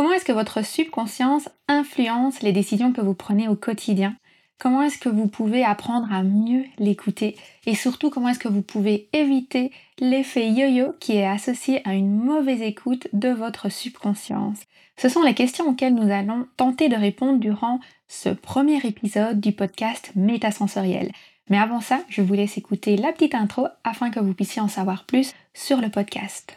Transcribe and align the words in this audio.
Comment 0.00 0.12
est-ce 0.12 0.24
que 0.24 0.32
votre 0.32 0.64
subconscience 0.64 1.50
influence 1.68 2.40
les 2.40 2.52
décisions 2.52 2.94
que 2.94 3.02
vous 3.02 3.12
prenez 3.12 3.48
au 3.48 3.54
quotidien? 3.54 4.16
Comment 4.58 4.80
est-ce 4.80 4.96
que 4.96 5.10
vous 5.10 5.26
pouvez 5.26 5.62
apprendre 5.62 6.10
à 6.10 6.22
mieux 6.22 6.64
l'écouter? 6.78 7.36
Et 7.66 7.74
surtout, 7.74 8.08
comment 8.08 8.30
est-ce 8.30 8.38
que 8.38 8.48
vous 8.48 8.62
pouvez 8.62 9.10
éviter 9.12 9.72
l'effet 9.98 10.48
yo-yo 10.48 10.94
qui 11.00 11.16
est 11.16 11.26
associé 11.26 11.86
à 11.86 11.92
une 11.92 12.16
mauvaise 12.16 12.62
écoute 12.62 13.08
de 13.12 13.28
votre 13.28 13.70
subconscience? 13.70 14.60
Ce 14.96 15.10
sont 15.10 15.22
les 15.22 15.34
questions 15.34 15.68
auxquelles 15.68 15.94
nous 15.94 16.10
allons 16.10 16.46
tenter 16.56 16.88
de 16.88 16.96
répondre 16.96 17.38
durant 17.38 17.78
ce 18.08 18.30
premier 18.30 18.78
épisode 18.78 19.38
du 19.38 19.52
podcast 19.52 20.12
Métasensoriel. 20.16 21.12
Mais 21.50 21.58
avant 21.58 21.82
ça, 21.82 22.00
je 22.08 22.22
vous 22.22 22.32
laisse 22.32 22.56
écouter 22.56 22.96
la 22.96 23.12
petite 23.12 23.34
intro 23.34 23.66
afin 23.84 24.08
que 24.08 24.20
vous 24.20 24.32
puissiez 24.32 24.62
en 24.62 24.68
savoir 24.68 25.04
plus 25.04 25.34
sur 25.52 25.78
le 25.82 25.90
podcast. 25.90 26.56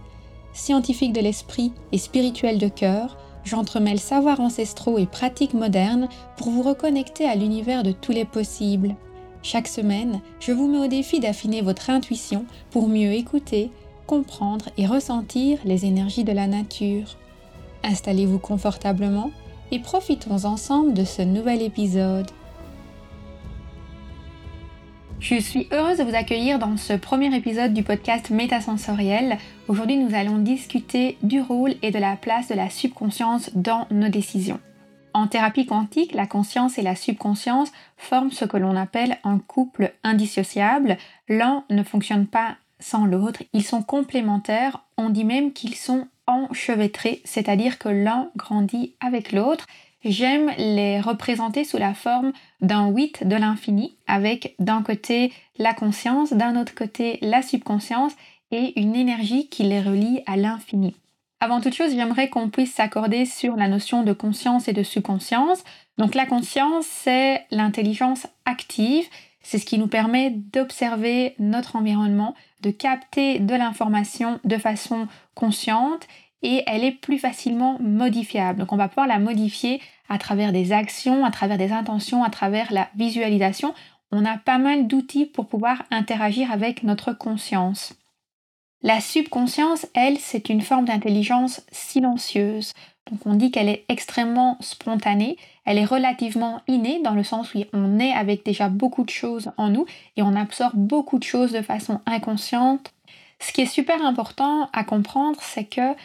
scientifique 0.53 1.13
de 1.13 1.21
l'esprit 1.21 1.71
et 1.91 1.97
spirituel 1.97 2.57
de 2.57 2.67
cœur, 2.67 3.17
j'entremêle 3.43 3.99
savoirs 3.99 4.39
ancestraux 4.39 4.97
et 4.97 5.05
pratiques 5.05 5.53
modernes 5.53 6.09
pour 6.37 6.49
vous 6.49 6.61
reconnecter 6.61 7.25
à 7.25 7.35
l'univers 7.35 7.83
de 7.83 7.91
tous 7.91 8.11
les 8.11 8.25
possibles. 8.25 8.95
Chaque 9.43 9.67
semaine, 9.67 10.21
je 10.39 10.51
vous 10.51 10.67
mets 10.67 10.85
au 10.85 10.87
défi 10.87 11.19
d'affiner 11.19 11.61
votre 11.61 11.89
intuition 11.89 12.45
pour 12.69 12.87
mieux 12.87 13.13
écouter, 13.13 13.71
comprendre 14.05 14.69
et 14.77 14.85
ressentir 14.85 15.57
les 15.65 15.85
énergies 15.85 16.23
de 16.23 16.31
la 16.31 16.47
nature. 16.47 17.17
Installez-vous 17.83 18.39
confortablement 18.39 19.31
et 19.71 19.79
profitons 19.79 20.45
ensemble 20.45 20.93
de 20.93 21.05
ce 21.05 21.21
nouvel 21.21 21.61
épisode. 21.61 22.29
Je 25.21 25.35
suis 25.35 25.67
heureuse 25.71 25.99
de 25.99 26.03
vous 26.03 26.15
accueillir 26.15 26.57
dans 26.57 26.77
ce 26.77 26.93
premier 26.93 27.33
épisode 27.35 27.75
du 27.75 27.83
podcast 27.83 28.31
Métasensoriel. 28.31 29.37
Aujourd'hui, 29.67 29.97
nous 29.97 30.15
allons 30.15 30.39
discuter 30.39 31.15
du 31.21 31.39
rôle 31.39 31.75
et 31.83 31.91
de 31.91 31.99
la 31.99 32.15
place 32.15 32.47
de 32.47 32.55
la 32.55 32.71
subconscience 32.71 33.51
dans 33.53 33.85
nos 33.91 34.09
décisions. 34.09 34.59
En 35.13 35.27
thérapie 35.27 35.67
quantique, 35.67 36.15
la 36.15 36.25
conscience 36.25 36.79
et 36.79 36.81
la 36.81 36.95
subconscience 36.95 37.71
forment 37.97 38.31
ce 38.31 38.45
que 38.45 38.57
l'on 38.57 38.75
appelle 38.75 39.19
un 39.23 39.37
couple 39.37 39.93
indissociable. 40.03 40.97
L'un 41.29 41.65
ne 41.69 41.83
fonctionne 41.83 42.25
pas 42.25 42.55
sans 42.79 43.05
l'autre, 43.05 43.43
ils 43.53 43.63
sont 43.63 43.83
complémentaires, 43.83 44.83
on 44.97 45.11
dit 45.11 45.23
même 45.23 45.53
qu'ils 45.53 45.75
sont 45.75 46.07
enchevêtrés, 46.25 47.21
c'est-à-dire 47.25 47.77
que 47.77 47.89
l'un 47.89 48.31
grandit 48.35 48.95
avec 48.99 49.33
l'autre 49.33 49.67
J'aime 50.03 50.51
les 50.57 50.99
représenter 50.99 51.63
sous 51.63 51.77
la 51.77 51.93
forme 51.93 52.33
d'un 52.59 52.87
8 52.87 53.27
de 53.27 53.35
l'infini, 53.35 53.97
avec 54.07 54.55
d'un 54.57 54.81
côté 54.81 55.31
la 55.57 55.73
conscience, 55.73 56.33
d'un 56.33 56.59
autre 56.59 56.73
côté 56.73 57.19
la 57.21 57.43
subconscience 57.43 58.13
et 58.49 58.79
une 58.79 58.95
énergie 58.95 59.47
qui 59.47 59.63
les 59.63 59.81
relie 59.81 60.21
à 60.25 60.37
l'infini. 60.37 60.95
Avant 61.39 61.61
toute 61.61 61.73
chose, 61.73 61.93
j'aimerais 61.93 62.29
qu'on 62.29 62.49
puisse 62.49 62.73
s'accorder 62.73 63.25
sur 63.25 63.55
la 63.55 63.67
notion 63.67 64.03
de 64.03 64.13
conscience 64.13 64.67
et 64.67 64.73
de 64.73 64.83
subconscience. 64.83 65.63
Donc 65.97 66.15
la 66.15 66.25
conscience, 66.25 66.85
c'est 66.85 67.45
l'intelligence 67.51 68.27
active, 68.45 69.05
c'est 69.41 69.57
ce 69.57 69.65
qui 69.65 69.77
nous 69.77 69.87
permet 69.87 70.31
d'observer 70.31 71.35
notre 71.39 71.75
environnement, 71.75 72.35
de 72.61 72.71
capter 72.71 73.39
de 73.39 73.55
l'information 73.55 74.39
de 74.43 74.57
façon 74.57 75.07
consciente 75.35 76.07
et 76.43 76.63
elle 76.67 76.83
est 76.83 76.91
plus 76.91 77.19
facilement 77.19 77.77
modifiable. 77.79 78.59
Donc 78.59 78.71
on 78.71 78.77
va 78.77 78.87
pouvoir 78.87 79.07
la 79.07 79.19
modifier 79.19 79.81
à 80.09 80.17
travers 80.17 80.51
des 80.51 80.71
actions, 80.71 81.25
à 81.25 81.31
travers 81.31 81.57
des 81.57 81.71
intentions, 81.71 82.23
à 82.23 82.29
travers 82.29 82.71
la 82.71 82.89
visualisation. 82.95 83.73
On 84.11 84.25
a 84.25 84.37
pas 84.37 84.57
mal 84.57 84.87
d'outils 84.87 85.25
pour 85.25 85.47
pouvoir 85.47 85.83
interagir 85.91 86.51
avec 86.51 86.83
notre 86.83 87.13
conscience. 87.13 87.93
La 88.83 88.99
subconscience, 88.99 89.85
elle, 89.93 90.17
c'est 90.17 90.49
une 90.49 90.61
forme 90.61 90.85
d'intelligence 90.85 91.61
silencieuse. 91.71 92.73
Donc 93.09 93.19
on 93.25 93.35
dit 93.35 93.51
qu'elle 93.51 93.69
est 93.69 93.85
extrêmement 93.89 94.57
spontanée, 94.59 95.37
elle 95.65 95.77
est 95.77 95.85
relativement 95.85 96.61
innée 96.67 97.01
dans 97.03 97.13
le 97.13 97.23
sens 97.23 97.53
où 97.53 97.59
on 97.73 97.99
est 97.99 98.13
avec 98.13 98.45
déjà 98.45 98.69
beaucoup 98.69 99.03
de 99.03 99.09
choses 99.09 99.51
en 99.57 99.69
nous 99.69 99.85
et 100.17 100.23
on 100.23 100.35
absorbe 100.35 100.75
beaucoup 100.75 101.19
de 101.19 101.23
choses 101.23 101.51
de 101.51 101.61
façon 101.61 101.99
inconsciente. 102.05 102.93
Ce 103.39 103.51
qui 103.51 103.61
est 103.61 103.65
super 103.65 104.03
important 104.05 104.69
à 104.71 104.83
comprendre, 104.83 105.39
c'est 105.41 105.65
que 105.65 105.95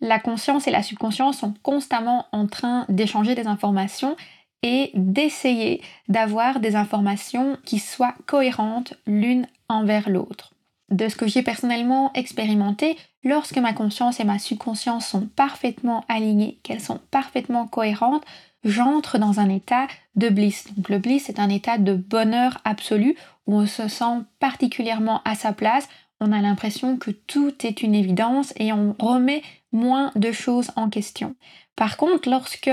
la 0.00 0.18
conscience 0.18 0.66
et 0.66 0.70
la 0.70 0.82
subconscience 0.82 1.38
sont 1.38 1.54
constamment 1.62 2.26
en 2.32 2.46
train 2.46 2.86
d'échanger 2.88 3.34
des 3.34 3.46
informations 3.46 4.16
et 4.62 4.90
d'essayer 4.94 5.82
d'avoir 6.08 6.60
des 6.60 6.76
informations 6.76 7.56
qui 7.64 7.78
soient 7.78 8.14
cohérentes 8.26 8.94
l'une 9.06 9.46
envers 9.68 10.08
l'autre. 10.08 10.54
De 10.90 11.08
ce 11.08 11.16
que 11.16 11.26
j'ai 11.26 11.42
personnellement 11.42 12.12
expérimenté, 12.14 12.96
lorsque 13.22 13.58
ma 13.58 13.72
conscience 13.72 14.20
et 14.20 14.24
ma 14.24 14.38
subconscience 14.38 15.06
sont 15.06 15.26
parfaitement 15.26 16.04
alignées, 16.08 16.58
qu'elles 16.62 16.80
sont 16.80 17.00
parfaitement 17.10 17.66
cohérentes, 17.66 18.24
j'entre 18.64 19.18
dans 19.18 19.38
un 19.38 19.48
état 19.50 19.86
de 20.16 20.28
bliss. 20.28 20.72
Donc 20.74 20.88
le 20.88 20.98
bliss 20.98 21.28
est 21.28 21.38
un 21.38 21.50
état 21.50 21.78
de 21.78 21.94
bonheur 21.94 22.58
absolu 22.64 23.16
où 23.46 23.56
on 23.56 23.66
se 23.66 23.86
sent 23.86 24.22
particulièrement 24.40 25.20
à 25.24 25.34
sa 25.34 25.52
place, 25.52 25.88
on 26.20 26.32
a 26.32 26.40
l'impression 26.40 26.96
que 26.96 27.10
tout 27.10 27.54
est 27.64 27.82
une 27.82 27.94
évidence 27.94 28.52
et 28.56 28.72
on 28.72 28.96
remet 28.98 29.42
moins 29.72 30.12
de 30.16 30.32
choses 30.32 30.70
en 30.76 30.88
question. 30.88 31.34
Par 31.76 31.96
contre, 31.96 32.28
lorsque 32.28 32.70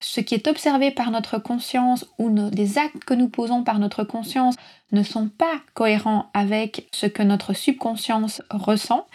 ce 0.00 0.20
qui 0.20 0.34
est 0.34 0.48
observé 0.48 0.90
par 0.90 1.10
notre 1.10 1.38
conscience 1.38 2.06
ou 2.18 2.30
des 2.50 2.78
actes 2.78 3.04
que 3.04 3.14
nous 3.14 3.28
posons 3.28 3.62
par 3.62 3.78
notre 3.78 4.04
conscience 4.04 4.56
ne 4.90 5.02
sont 5.02 5.28
pas 5.28 5.60
cohérents 5.74 6.30
avec 6.34 6.88
ce 6.92 7.06
que 7.06 7.22
notre 7.22 7.52
subconscience 7.52 8.42
ressent 8.50 9.06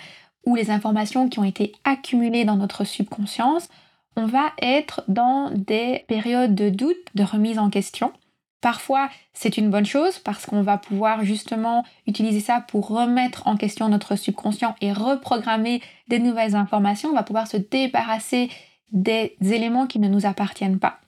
ou 0.45 0.55
les 0.55 0.71
informations 0.71 1.27
qui 1.27 1.39
ont 1.39 1.43
été 1.43 1.73
accumulées 1.83 2.45
dans 2.45 2.55
notre 2.55 2.85
subconscience, 2.85 3.67
on 4.15 4.25
va 4.25 4.53
être 4.61 5.03
dans 5.09 5.51
des 5.51 6.05
périodes 6.07 6.55
de 6.55 6.69
doute, 6.69 6.95
de 7.15 7.23
remise 7.23 7.59
en 7.59 7.69
question. 7.69 8.13
Parfois, 8.62 9.09
c'est 9.34 9.57
une 9.57 9.69
bonne 9.69 9.85
chose 9.85 10.18
parce 10.19 10.45
qu'on 10.45 10.63
va 10.63 10.78
pouvoir 10.78 11.23
justement 11.23 11.85
utiliser 12.07 12.40
ça 12.40 12.62
pour 12.62 12.88
remettre 12.88 13.47
en 13.47 13.56
question 13.56 13.88
notre 13.88 14.16
subconscient 14.16 14.75
et 14.81 14.91
reprogrammer 14.91 15.81
des 16.07 16.19
nouvelles 16.19 16.56
informations. 16.56 17.09
On 17.09 17.16
va 17.16 17.23
pouvoir 17.23 17.47
se 17.47 17.57
débarrasser 17.57 18.50
des 18.91 19.35
éléments 19.41 19.85
qui 19.85 20.00
ne 20.00 20.07
nous 20.07 20.25
appartiennent 20.25 20.79
pas. 20.79 21.00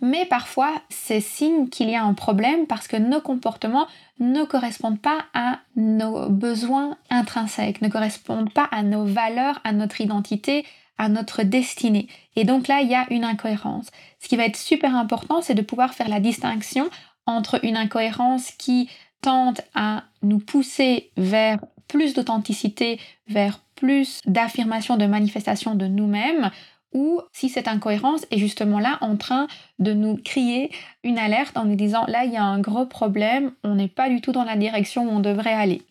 Mais 0.00 0.26
parfois, 0.26 0.80
c'est 0.90 1.20
signe 1.20 1.68
qu'il 1.68 1.90
y 1.90 1.96
a 1.96 2.04
un 2.04 2.14
problème 2.14 2.66
parce 2.66 2.86
que 2.86 2.96
nos 2.96 3.20
comportements 3.20 3.88
ne 4.20 4.44
correspondent 4.44 5.00
pas 5.00 5.24
à 5.34 5.58
nos 5.74 6.28
besoins 6.28 6.96
intrinsèques, 7.10 7.82
ne 7.82 7.88
correspondent 7.88 8.52
pas 8.52 8.68
à 8.70 8.82
nos 8.82 9.04
valeurs, 9.04 9.60
à 9.64 9.72
notre 9.72 10.00
identité, 10.00 10.64
à 10.98 11.08
notre 11.08 11.42
destinée. 11.42 12.08
Et 12.36 12.44
donc 12.44 12.68
là, 12.68 12.80
il 12.80 12.88
y 12.88 12.94
a 12.94 13.06
une 13.10 13.24
incohérence. 13.24 13.86
Ce 14.20 14.28
qui 14.28 14.36
va 14.36 14.44
être 14.44 14.56
super 14.56 14.94
important, 14.94 15.40
c'est 15.40 15.54
de 15.54 15.62
pouvoir 15.62 15.94
faire 15.94 16.08
la 16.08 16.20
distinction 16.20 16.90
entre 17.26 17.64
une 17.64 17.76
incohérence 17.76 18.50
qui 18.52 18.88
tente 19.22 19.60
à 19.74 20.04
nous 20.22 20.38
pousser 20.38 21.10
vers 21.16 21.58
plus 21.88 22.14
d'authenticité, 22.14 23.00
vers 23.28 23.60
plus 23.74 24.20
d'affirmation, 24.26 24.96
de 24.96 25.06
manifestation 25.06 25.74
de 25.74 25.86
nous-mêmes, 25.86 26.50
ou 26.92 27.20
si 27.32 27.48
cette 27.48 27.68
incohérence 27.68 28.24
est 28.30 28.38
justement 28.38 28.78
là 28.78 28.98
en 29.00 29.16
train 29.16 29.46
de 29.78 29.92
nous 29.92 30.16
crier 30.16 30.70
une 31.04 31.18
alerte 31.18 31.56
en 31.56 31.64
nous 31.64 31.76
disant 31.76 32.04
là 32.08 32.24
il 32.24 32.32
y 32.32 32.36
a 32.36 32.44
un 32.44 32.60
gros 32.60 32.86
problème, 32.86 33.52
on 33.62 33.74
n'est 33.74 33.88
pas 33.88 34.08
du 34.08 34.20
tout 34.20 34.32
dans 34.32 34.44
la 34.44 34.56
direction 34.56 35.06
où 35.06 35.10
on 35.10 35.20
devrait 35.20 35.52
aller. 35.52 35.82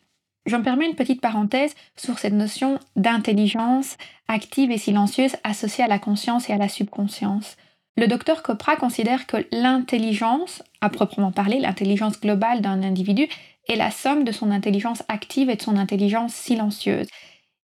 Je 0.48 0.56
me 0.56 0.64
permets 0.64 0.88
une 0.88 0.96
petite 0.96 1.20
parenthèse 1.20 1.76
sur 1.98 2.20
cette 2.20 2.34
notion 2.34 2.80
d'intelligence 2.96 3.98
active 4.30 4.72
et 4.72 4.78
silencieuse 4.78 5.36
associée 5.44 5.84
à 5.84 5.90
la 5.90 6.00
conscience 6.00 6.50
et 6.50 6.54
à 6.54 6.58
la 6.58 6.70
subconscience. 6.70 7.58
Le 7.98 8.08
docteur 8.08 8.44
Copra 8.44 8.78
considère 8.78 9.28
que 9.28 9.46
l'intelligence, 9.52 10.64
à 10.80 10.90
proprement 10.90 11.34
parler, 11.34 11.60
l'intelligence 11.60 12.22
globale 12.22 12.62
d'un 12.62 12.82
individu, 12.82 13.28
est 13.68 13.76
la 13.76 13.92
somme 13.92 14.24
de 14.24 14.32
son 14.32 14.50
intelligence 14.52 15.04
active 15.10 15.50
et 15.50 15.58
de 15.58 15.62
son 15.62 15.76
intelligence 15.76 16.34
silencieuse. 16.34 17.08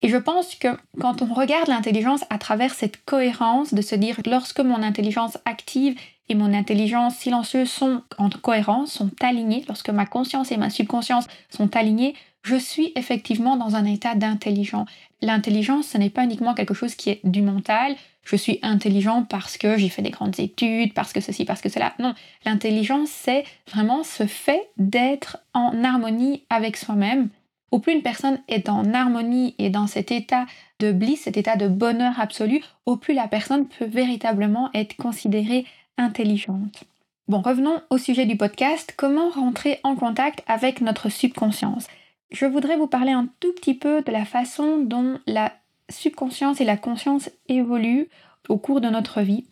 Et 0.00 0.08
je 0.08 0.16
pense 0.16 0.54
que 0.54 0.68
quand 0.98 1.20
on 1.20 1.34
regarde 1.34 1.68
l'intelligence 1.68 2.24
à 2.30 2.38
travers 2.38 2.72
cette 2.72 3.04
cohérence 3.04 3.74
de 3.74 3.82
se 3.82 3.94
dire 3.94 4.18
lorsque 4.24 4.60
mon 4.60 4.82
intelligence 4.82 5.36
active 5.44 6.00
et 6.30 6.34
mon 6.34 6.54
intelligence 6.54 7.16
silencieuse 7.16 7.68
sont 7.68 8.02
en 8.16 8.30
cohérence, 8.30 8.92
sont 8.92 9.10
alignées, 9.20 9.64
lorsque 9.68 9.90
ma 9.90 10.06
conscience 10.06 10.52
et 10.52 10.56
ma 10.56 10.70
subconscience 10.70 11.26
sont 11.50 11.76
alignées, 11.76 12.14
je 12.42 12.56
suis 12.56 12.92
effectivement 12.96 13.56
dans 13.56 13.76
un 13.76 13.84
état 13.84 14.14
d'intelligence. 14.14 14.88
L'intelligence, 15.20 15.88
ce 15.88 15.98
n'est 15.98 16.10
pas 16.10 16.24
uniquement 16.24 16.54
quelque 16.54 16.74
chose 16.74 16.94
qui 16.94 17.10
est 17.10 17.20
du 17.24 17.42
mental, 17.42 17.96
je 18.24 18.36
suis 18.36 18.58
intelligent 18.62 19.24
parce 19.24 19.56
que 19.56 19.76
j'ai 19.76 19.88
fait 19.88 20.02
des 20.02 20.10
grandes 20.10 20.38
études, 20.38 20.94
parce 20.94 21.12
que 21.12 21.20
ceci, 21.20 21.44
parce 21.44 21.60
que 21.60 21.68
cela. 21.68 21.94
Non, 21.98 22.14
l'intelligence, 22.44 23.08
c'est 23.10 23.44
vraiment 23.70 24.04
ce 24.04 24.26
fait 24.26 24.70
d'être 24.76 25.38
en 25.54 25.82
harmonie 25.82 26.44
avec 26.50 26.76
soi-même. 26.76 27.28
Au 27.70 27.78
plus 27.78 27.92
une 27.92 28.02
personne 28.02 28.40
est 28.48 28.68
en 28.68 28.92
harmonie 28.92 29.54
et 29.58 29.70
dans 29.70 29.86
cet 29.86 30.10
état 30.10 30.46
de 30.80 30.92
bliss, 30.92 31.22
cet 31.22 31.36
état 31.36 31.56
de 31.56 31.68
bonheur 31.68 32.18
absolu, 32.18 32.62
au 32.84 32.96
plus 32.96 33.14
la 33.14 33.28
personne 33.28 33.66
peut 33.66 33.84
véritablement 33.84 34.70
être 34.74 34.96
considérée 34.96 35.66
intelligente. 35.96 36.84
Bon, 37.28 37.42
revenons 37.42 37.80
au 37.90 37.98
sujet 37.98 38.26
du 38.26 38.36
podcast, 38.36 38.94
comment 38.96 39.30
rentrer 39.30 39.78
en 39.84 39.94
contact 39.94 40.42
avec 40.48 40.80
notre 40.80 41.10
subconscience? 41.10 41.86
Je 42.30 42.46
voudrais 42.46 42.76
vous 42.76 42.86
parler 42.86 43.12
un 43.12 43.28
tout 43.40 43.52
petit 43.52 43.74
peu 43.74 44.02
de 44.02 44.12
la 44.12 44.24
façon 44.24 44.78
dont 44.78 45.18
la 45.26 45.52
subconscience 45.88 46.60
et 46.60 46.64
la 46.64 46.76
conscience 46.76 47.30
évoluent 47.48 48.08
au 48.48 48.56
cours 48.56 48.80
de 48.80 48.88
notre 48.88 49.20
vie 49.20 49.46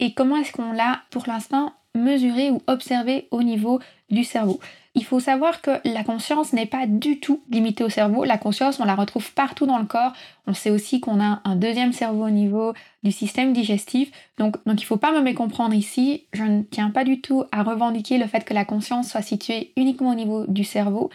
et 0.00 0.14
comment 0.14 0.36
est-ce 0.36 0.52
qu'on 0.52 0.72
l'a 0.72 1.02
pour 1.10 1.24
l'instant 1.26 1.72
mesuré 1.94 2.50
ou 2.50 2.60
observé 2.66 3.28
au 3.30 3.42
niveau 3.42 3.80
du 4.10 4.24
cerveau. 4.24 4.60
Il 4.94 5.04
faut 5.04 5.20
savoir 5.20 5.62
que 5.62 5.70
la 5.84 6.04
conscience 6.04 6.52
n'est 6.52 6.66
pas 6.66 6.86
du 6.86 7.20
tout 7.20 7.42
limitée 7.50 7.84
au 7.84 7.88
cerveau. 7.88 8.24
La 8.24 8.36
conscience, 8.36 8.78
on 8.80 8.84
la 8.84 8.94
retrouve 8.94 9.32
partout 9.32 9.66
dans 9.66 9.78
le 9.78 9.86
corps. 9.86 10.12
On 10.46 10.54
sait 10.54 10.70
aussi 10.70 11.00
qu'on 11.00 11.20
a 11.20 11.40
un 11.44 11.56
deuxième 11.56 11.92
cerveau 11.92 12.26
au 12.26 12.30
niveau 12.30 12.74
du 13.02 13.12
système 13.12 13.52
digestif. 13.52 14.10
Donc, 14.38 14.56
donc 14.66 14.80
il 14.80 14.84
ne 14.84 14.86
faut 14.86 14.98
pas 14.98 15.12
me 15.12 15.22
mécomprendre 15.22 15.74
ici. 15.74 16.26
Je 16.32 16.44
ne 16.44 16.62
tiens 16.62 16.90
pas 16.90 17.04
du 17.04 17.20
tout 17.20 17.44
à 17.52 17.62
revendiquer 17.62 18.18
le 18.18 18.26
fait 18.26 18.44
que 18.44 18.54
la 18.54 18.64
conscience 18.64 19.10
soit 19.10 19.22
située 19.22 19.72
uniquement 19.76 20.10
au 20.10 20.14
niveau 20.14 20.46
du 20.46 20.64
cerveau. 20.64 21.10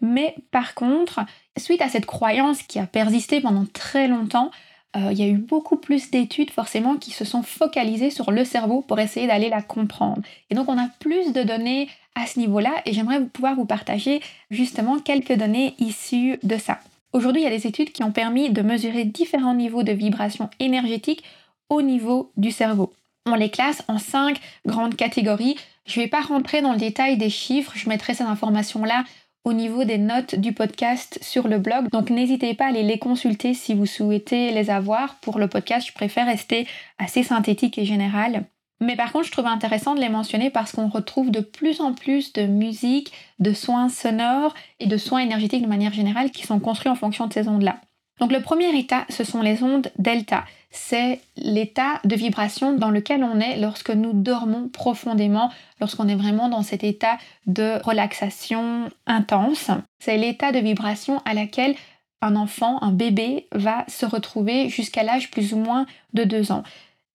Mais 0.00 0.36
par 0.50 0.74
contre, 0.74 1.20
suite 1.56 1.82
à 1.82 1.88
cette 1.88 2.06
croyance 2.06 2.62
qui 2.62 2.78
a 2.78 2.86
persisté 2.86 3.40
pendant 3.40 3.66
très 3.72 4.08
longtemps, 4.08 4.50
euh, 4.96 5.08
il 5.12 5.18
y 5.18 5.22
a 5.22 5.28
eu 5.28 5.36
beaucoup 5.36 5.76
plus 5.76 6.10
d'études 6.10 6.50
forcément 6.50 6.96
qui 6.96 7.10
se 7.10 7.24
sont 7.24 7.42
focalisées 7.42 8.10
sur 8.10 8.30
le 8.30 8.44
cerveau 8.44 8.80
pour 8.80 8.98
essayer 8.98 9.26
d'aller 9.26 9.50
la 9.50 9.60
comprendre. 9.60 10.22
Et 10.50 10.54
donc 10.54 10.68
on 10.68 10.78
a 10.78 10.88
plus 11.00 11.32
de 11.32 11.42
données 11.42 11.88
à 12.14 12.26
ce 12.26 12.38
niveau-là 12.38 12.72
et 12.86 12.92
j'aimerais 12.92 13.24
pouvoir 13.24 13.54
vous 13.54 13.66
partager 13.66 14.20
justement 14.50 14.98
quelques 14.98 15.34
données 15.34 15.74
issues 15.78 16.38
de 16.42 16.56
ça. 16.56 16.78
Aujourd'hui, 17.12 17.42
il 17.42 17.44
y 17.44 17.48
a 17.48 17.56
des 17.56 17.66
études 17.66 17.92
qui 17.92 18.02
ont 18.02 18.12
permis 18.12 18.50
de 18.50 18.62
mesurer 18.62 19.04
différents 19.04 19.54
niveaux 19.54 19.82
de 19.82 19.92
vibration 19.92 20.50
énergétique 20.58 21.24
au 21.68 21.82
niveau 21.82 22.32
du 22.36 22.50
cerveau. 22.50 22.92
On 23.26 23.34
les 23.34 23.50
classe 23.50 23.82
en 23.88 23.98
cinq 23.98 24.40
grandes 24.66 24.96
catégories. 24.96 25.56
Je 25.86 25.98
ne 26.00 26.04
vais 26.04 26.10
pas 26.10 26.20
rentrer 26.20 26.60
dans 26.60 26.72
le 26.72 26.78
détail 26.78 27.16
des 27.16 27.30
chiffres, 27.30 27.72
je 27.74 27.88
mettrai 27.88 28.14
cette 28.14 28.26
information-là 28.26 29.04
au 29.48 29.54
niveau 29.54 29.84
des 29.84 29.96
notes 29.96 30.34
du 30.34 30.52
podcast 30.52 31.18
sur 31.22 31.48
le 31.48 31.58
blog. 31.58 31.88
Donc 31.90 32.10
n'hésitez 32.10 32.52
pas 32.52 32.66
à 32.66 32.68
aller 32.68 32.82
les 32.82 32.98
consulter 32.98 33.54
si 33.54 33.72
vous 33.72 33.86
souhaitez 33.86 34.50
les 34.50 34.68
avoir. 34.68 35.14
Pour 35.20 35.38
le 35.38 35.48
podcast, 35.48 35.86
je 35.88 35.94
préfère 35.94 36.26
rester 36.26 36.66
assez 36.98 37.22
synthétique 37.22 37.78
et 37.78 37.86
général. 37.86 38.44
Mais 38.82 38.94
par 38.94 39.10
contre, 39.10 39.24
je 39.24 39.32
trouve 39.32 39.46
intéressant 39.46 39.94
de 39.94 40.00
les 40.00 40.10
mentionner 40.10 40.50
parce 40.50 40.72
qu'on 40.72 40.88
retrouve 40.88 41.30
de 41.30 41.40
plus 41.40 41.80
en 41.80 41.94
plus 41.94 42.34
de 42.34 42.42
musique, 42.42 43.10
de 43.38 43.54
soins 43.54 43.88
sonores 43.88 44.52
et 44.80 44.86
de 44.86 44.98
soins 44.98 45.20
énergétiques 45.20 45.62
de 45.62 45.66
manière 45.66 45.94
générale 45.94 46.30
qui 46.30 46.46
sont 46.46 46.60
construits 46.60 46.92
en 46.92 46.94
fonction 46.94 47.26
de 47.26 47.32
ces 47.32 47.48
ondes-là. 47.48 47.80
Donc 48.20 48.32
le 48.32 48.42
premier 48.42 48.78
état, 48.78 49.06
ce 49.08 49.24
sont 49.24 49.40
les 49.40 49.62
ondes 49.62 49.90
delta. 49.96 50.44
C'est 50.70 51.20
l'état 51.36 52.00
de 52.04 52.14
vibration 52.14 52.74
dans 52.74 52.90
lequel 52.90 53.24
on 53.24 53.40
est 53.40 53.56
lorsque 53.58 53.90
nous 53.90 54.12
dormons 54.12 54.68
profondément, 54.68 55.50
lorsqu'on 55.80 56.08
est 56.08 56.14
vraiment 56.14 56.48
dans 56.48 56.62
cet 56.62 56.84
état 56.84 57.18
de 57.46 57.82
relaxation 57.84 58.88
intense. 59.06 59.70
C'est 59.98 60.18
l'état 60.18 60.52
de 60.52 60.58
vibration 60.58 61.22
à 61.24 61.34
laquelle 61.34 61.74
un 62.20 62.36
enfant, 62.36 62.82
un 62.82 62.92
bébé, 62.92 63.46
va 63.52 63.84
se 63.88 64.04
retrouver 64.04 64.68
jusqu'à 64.68 65.02
l'âge 65.02 65.30
plus 65.30 65.54
ou 65.54 65.58
moins 65.58 65.86
de 66.12 66.24
2 66.24 66.52
ans. 66.52 66.64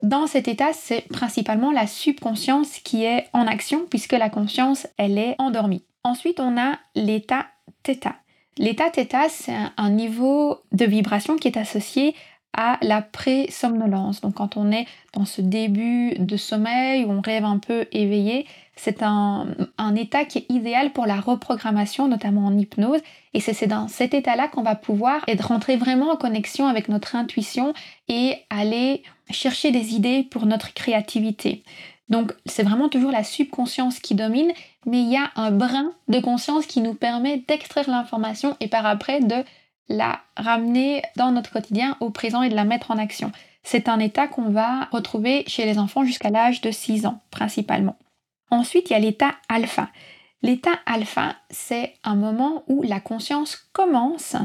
Dans 0.01 0.27
cet 0.27 0.47
état, 0.47 0.73
c'est 0.73 1.07
principalement 1.09 1.71
la 1.71 1.87
subconscience 1.87 2.79
qui 2.79 3.05
est 3.05 3.27
en 3.33 3.47
action 3.47 3.85
puisque 3.89 4.13
la 4.13 4.29
conscience, 4.29 4.87
elle 4.97 5.17
est 5.17 5.35
endormie. 5.39 5.83
Ensuite, 6.03 6.39
on 6.39 6.57
a 6.59 6.77
l'état 6.95 7.45
θ. 7.85 8.09
L'état 8.57 8.91
θ, 8.91 9.29
c'est 9.29 9.55
un 9.77 9.89
niveau 9.89 10.59
de 10.73 10.85
vibration 10.85 11.37
qui 11.37 11.47
est 11.47 11.57
associé 11.57 12.15
à 12.53 12.77
la 12.81 13.01
pré-somnolence. 13.01 14.21
Donc 14.21 14.35
quand 14.35 14.57
on 14.57 14.71
est 14.71 14.85
dans 15.13 15.25
ce 15.25 15.41
début 15.41 16.13
de 16.17 16.37
sommeil 16.37 17.05
où 17.05 17.11
on 17.11 17.21
rêve 17.21 17.45
un 17.45 17.57
peu 17.57 17.87
éveillé, 17.91 18.45
c'est 18.75 19.03
un, 19.03 19.47
état 19.95 20.25
qui 20.25 20.39
est 20.39 20.45
idéal 20.49 20.91
pour 20.91 21.05
la 21.05 21.19
reprogrammation, 21.19 22.07
notamment 22.07 22.47
en 22.47 22.57
hypnose. 22.57 23.01
Et 23.33 23.39
c'est 23.39 23.67
dans 23.67 23.87
cet 23.87 24.13
état-là 24.13 24.47
qu'on 24.47 24.63
va 24.63 24.75
pouvoir 24.75 25.21
être 25.27 25.47
rentrer 25.47 25.75
vraiment 25.75 26.11
en 26.11 26.15
connexion 26.15 26.67
avec 26.67 26.89
notre 26.89 27.15
intuition 27.15 27.73
et 28.07 28.37
aller 28.49 29.03
chercher 29.29 29.71
des 29.71 29.93
idées 29.93 30.23
pour 30.23 30.45
notre 30.45 30.73
créativité. 30.73 31.63
Donc 32.09 32.33
c'est 32.45 32.63
vraiment 32.63 32.89
toujours 32.89 33.11
la 33.11 33.23
subconscience 33.23 33.99
qui 33.99 34.15
domine, 34.15 34.51
mais 34.85 35.01
il 35.01 35.11
y 35.11 35.17
a 35.17 35.31
un 35.35 35.51
brin 35.51 35.91
de 36.07 36.19
conscience 36.19 36.65
qui 36.65 36.81
nous 36.81 36.93
permet 36.93 37.43
d'extraire 37.47 37.89
l'information 37.89 38.57
et 38.59 38.67
par 38.67 38.85
après 38.85 39.19
de 39.19 39.43
la 39.89 40.21
ramener 40.37 41.01
dans 41.15 41.31
notre 41.31 41.51
quotidien 41.51 41.97
au 41.99 42.09
présent 42.09 42.41
et 42.41 42.49
de 42.49 42.55
la 42.55 42.63
mettre 42.63 42.91
en 42.91 42.97
action. 42.97 43.31
C'est 43.63 43.87
un 43.87 43.99
état 43.99 44.27
qu'on 44.27 44.49
va 44.49 44.85
retrouver 44.91 45.43
chez 45.47 45.65
les 45.65 45.79
enfants 45.79 46.03
jusqu'à 46.03 46.29
l'âge 46.29 46.61
de 46.61 46.71
6 46.71 47.05
ans 47.05 47.21
principalement. 47.31 47.95
Ensuite, 48.49 48.89
il 48.89 48.93
y 48.93 48.95
a 48.95 48.99
l'état 48.99 49.35
alpha. 49.49 49.89
L'état 50.41 50.77
alpha, 50.85 51.35
c'est 51.49 51.93
un 52.03 52.15
moment 52.15 52.63
où 52.67 52.83
la 52.83 52.99
conscience 52.99 53.55
commence 53.71 54.35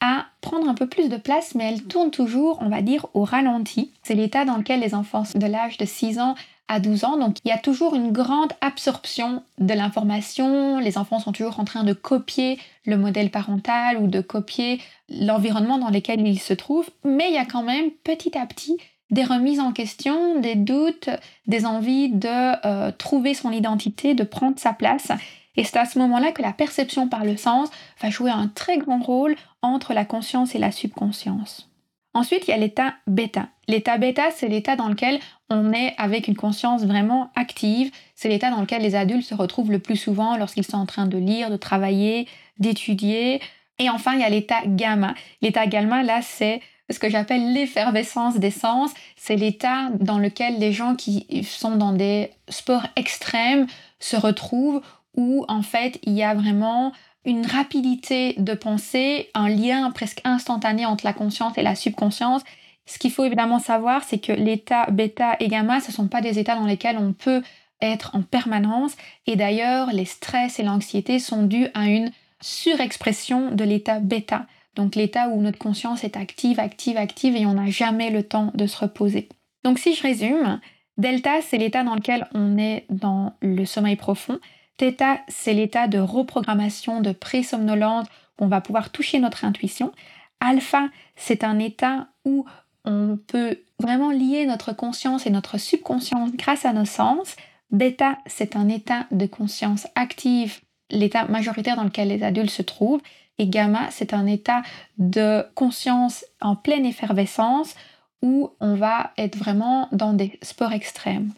à 0.00 0.26
prendre 0.40 0.68
un 0.68 0.74
peu 0.74 0.86
plus 0.86 1.08
de 1.08 1.16
place, 1.16 1.54
mais 1.54 1.64
elle 1.64 1.82
tourne 1.82 2.10
toujours, 2.10 2.58
on 2.62 2.68
va 2.68 2.80
dire, 2.80 3.06
au 3.12 3.24
ralenti. 3.24 3.92
C'est 4.02 4.14
l'état 4.14 4.44
dans 4.44 4.56
lequel 4.56 4.80
les 4.80 4.94
enfants 4.94 5.24
de 5.34 5.46
l'âge 5.46 5.76
de 5.76 5.84
6 5.84 6.20
ans 6.20 6.36
à 6.70 6.78
12 6.78 7.04
ans. 7.04 7.16
Donc 7.16 7.36
il 7.44 7.48
y 7.48 7.52
a 7.52 7.58
toujours 7.58 7.96
une 7.96 8.12
grande 8.12 8.52
absorption 8.60 9.42
de 9.58 9.74
l'information. 9.74 10.78
Les 10.78 10.96
enfants 10.96 11.18
sont 11.18 11.32
toujours 11.32 11.58
en 11.58 11.64
train 11.64 11.82
de 11.82 11.92
copier 11.92 12.58
le 12.86 12.96
modèle 12.96 13.30
parental 13.30 13.98
ou 13.98 14.06
de 14.06 14.20
copier 14.20 14.80
l'environnement 15.08 15.78
dans 15.78 15.90
lequel 15.90 16.26
ils 16.26 16.38
se 16.38 16.54
trouvent. 16.54 16.88
Mais 17.04 17.28
il 17.28 17.34
y 17.34 17.38
a 17.38 17.44
quand 17.44 17.64
même 17.64 17.90
petit 18.04 18.38
à 18.38 18.46
petit 18.46 18.78
des 19.10 19.24
remises 19.24 19.58
en 19.58 19.72
question, 19.72 20.38
des 20.38 20.54
doutes, 20.54 21.10
des 21.48 21.66
envies 21.66 22.10
de 22.10 22.64
euh, 22.64 22.92
trouver 22.92 23.34
son 23.34 23.50
identité, 23.50 24.14
de 24.14 24.22
prendre 24.22 24.60
sa 24.60 24.72
place. 24.72 25.10
Et 25.56 25.64
c'est 25.64 25.78
à 25.78 25.84
ce 25.84 25.98
moment-là 25.98 26.30
que 26.30 26.42
la 26.42 26.52
perception 26.52 27.08
par 27.08 27.24
le 27.24 27.36
sens 27.36 27.68
va 28.00 28.10
jouer 28.10 28.30
un 28.30 28.46
très 28.46 28.78
grand 28.78 29.02
rôle 29.02 29.34
entre 29.62 29.92
la 29.92 30.04
conscience 30.04 30.54
et 30.54 30.58
la 30.58 30.70
subconscience. 30.70 31.68
Ensuite, 32.14 32.46
il 32.46 32.50
y 32.50 32.54
a 32.54 32.58
l'état 32.58 32.94
bêta. 33.08 33.48
L'état 33.68 33.98
bêta, 33.98 34.30
c'est 34.30 34.48
l'état 34.48 34.76
dans 34.76 34.88
lequel 34.88 35.18
on 35.50 35.72
est 35.72 35.94
avec 35.98 36.28
une 36.28 36.36
conscience 36.36 36.84
vraiment 36.84 37.30
active. 37.34 37.90
C'est 38.14 38.28
l'état 38.28 38.50
dans 38.50 38.60
lequel 38.60 38.82
les 38.82 38.94
adultes 38.94 39.26
se 39.26 39.34
retrouvent 39.34 39.72
le 39.72 39.80
plus 39.80 39.96
souvent 39.96 40.36
lorsqu'ils 40.36 40.64
sont 40.64 40.78
en 40.78 40.86
train 40.86 41.06
de 41.06 41.18
lire, 41.18 41.50
de 41.50 41.56
travailler, 41.56 42.28
d'étudier. 42.58 43.40
Et 43.78 43.90
enfin, 43.90 44.14
il 44.14 44.20
y 44.20 44.24
a 44.24 44.30
l'état 44.30 44.60
gamma. 44.64 45.14
L'état 45.42 45.66
gamma, 45.66 46.02
là, 46.02 46.20
c'est 46.22 46.60
ce 46.88 46.98
que 46.98 47.10
j'appelle 47.10 47.52
l'effervescence 47.52 48.38
des 48.38 48.50
sens. 48.50 48.92
C'est 49.16 49.36
l'état 49.36 49.90
dans 50.00 50.18
lequel 50.18 50.58
les 50.58 50.72
gens 50.72 50.94
qui 50.94 51.26
sont 51.44 51.76
dans 51.76 51.92
des 51.92 52.30
sports 52.48 52.86
extrêmes 52.96 53.66
se 53.98 54.16
retrouvent 54.16 54.80
où 55.16 55.44
en 55.48 55.62
fait 55.62 55.98
il 56.04 56.12
y 56.12 56.22
a 56.22 56.34
vraiment 56.34 56.92
une 57.24 57.44
rapidité 57.44 58.34
de 58.38 58.54
pensée, 58.54 59.28
un 59.34 59.48
lien 59.48 59.90
presque 59.90 60.20
instantané 60.24 60.86
entre 60.86 61.04
la 61.04 61.12
conscience 61.12 61.58
et 61.58 61.62
la 61.62 61.74
subconscience. 61.74 62.42
Ce 62.86 62.98
qu'il 62.98 63.12
faut 63.12 63.24
évidemment 63.24 63.58
savoir, 63.58 64.02
c'est 64.04 64.18
que 64.18 64.32
l'état 64.32 64.90
bêta 64.90 65.36
et 65.40 65.48
gamma, 65.48 65.80
ce 65.80 65.88
ne 65.88 65.94
sont 65.94 66.08
pas 66.08 66.20
des 66.20 66.38
états 66.38 66.56
dans 66.56 66.66
lesquels 66.66 66.98
on 66.98 67.12
peut 67.12 67.42
être 67.80 68.14
en 68.14 68.22
permanence. 68.22 68.96
Et 69.26 69.36
d'ailleurs, 69.36 69.92
les 69.92 70.04
stress 70.04 70.58
et 70.58 70.62
l'anxiété 70.62 71.18
sont 71.18 71.44
dus 71.44 71.68
à 71.74 71.86
une 71.86 72.10
surexpression 72.40 73.50
de 73.50 73.64
l'état 73.64 74.00
bêta. 74.00 74.46
Donc 74.74 74.94
l'état 74.94 75.28
où 75.28 75.40
notre 75.40 75.58
conscience 75.58 76.04
est 76.04 76.16
active, 76.16 76.60
active, 76.60 76.96
active 76.96 77.36
et 77.36 77.46
on 77.46 77.54
n'a 77.54 77.70
jamais 77.70 78.10
le 78.10 78.22
temps 78.22 78.50
de 78.54 78.66
se 78.66 78.78
reposer. 78.78 79.28
Donc 79.64 79.78
si 79.78 79.94
je 79.94 80.02
résume, 80.02 80.60
delta, 80.96 81.42
c'est 81.42 81.58
l'état 81.58 81.84
dans 81.84 81.94
lequel 81.94 82.28
on 82.34 82.56
est 82.56 82.86
dans 82.88 83.34
le 83.42 83.64
sommeil 83.64 83.96
profond. 83.96 84.38
Theta, 84.76 85.20
c'est 85.28 85.52
l'état 85.52 85.88
de 85.88 85.98
reprogrammation, 85.98 87.00
de 87.00 87.12
pré-somnolence, 87.12 88.06
où 88.38 88.44
on 88.44 88.48
va 88.48 88.62
pouvoir 88.62 88.90
toucher 88.90 89.18
notre 89.18 89.44
intuition. 89.44 89.92
Alpha, 90.40 90.88
c'est 91.16 91.44
un 91.44 91.58
état 91.58 92.08
où 92.24 92.46
on 92.84 93.18
peut 93.26 93.58
vraiment 93.78 94.10
lier 94.10 94.46
notre 94.46 94.72
conscience 94.72 95.26
et 95.26 95.30
notre 95.30 95.58
subconscience 95.58 96.32
grâce 96.32 96.64
à 96.64 96.72
nos 96.72 96.84
sens. 96.84 97.36
Beta, 97.70 98.18
c'est 98.26 98.56
un 98.56 98.68
état 98.68 99.06
de 99.10 99.26
conscience 99.26 99.86
active, 99.94 100.60
l'état 100.90 101.26
majoritaire 101.26 101.76
dans 101.76 101.84
lequel 101.84 102.08
les 102.08 102.22
adultes 102.22 102.50
se 102.50 102.62
trouvent. 102.62 103.02
Et 103.38 103.46
gamma, 103.46 103.88
c'est 103.90 104.12
un 104.12 104.26
état 104.26 104.62
de 104.98 105.46
conscience 105.54 106.24
en 106.40 106.56
pleine 106.56 106.84
effervescence 106.84 107.74
où 108.22 108.50
on 108.60 108.74
va 108.74 109.12
être 109.16 109.36
vraiment 109.36 109.88
dans 109.92 110.12
des 110.12 110.38
sports 110.42 110.72
extrêmes. 110.72 111.32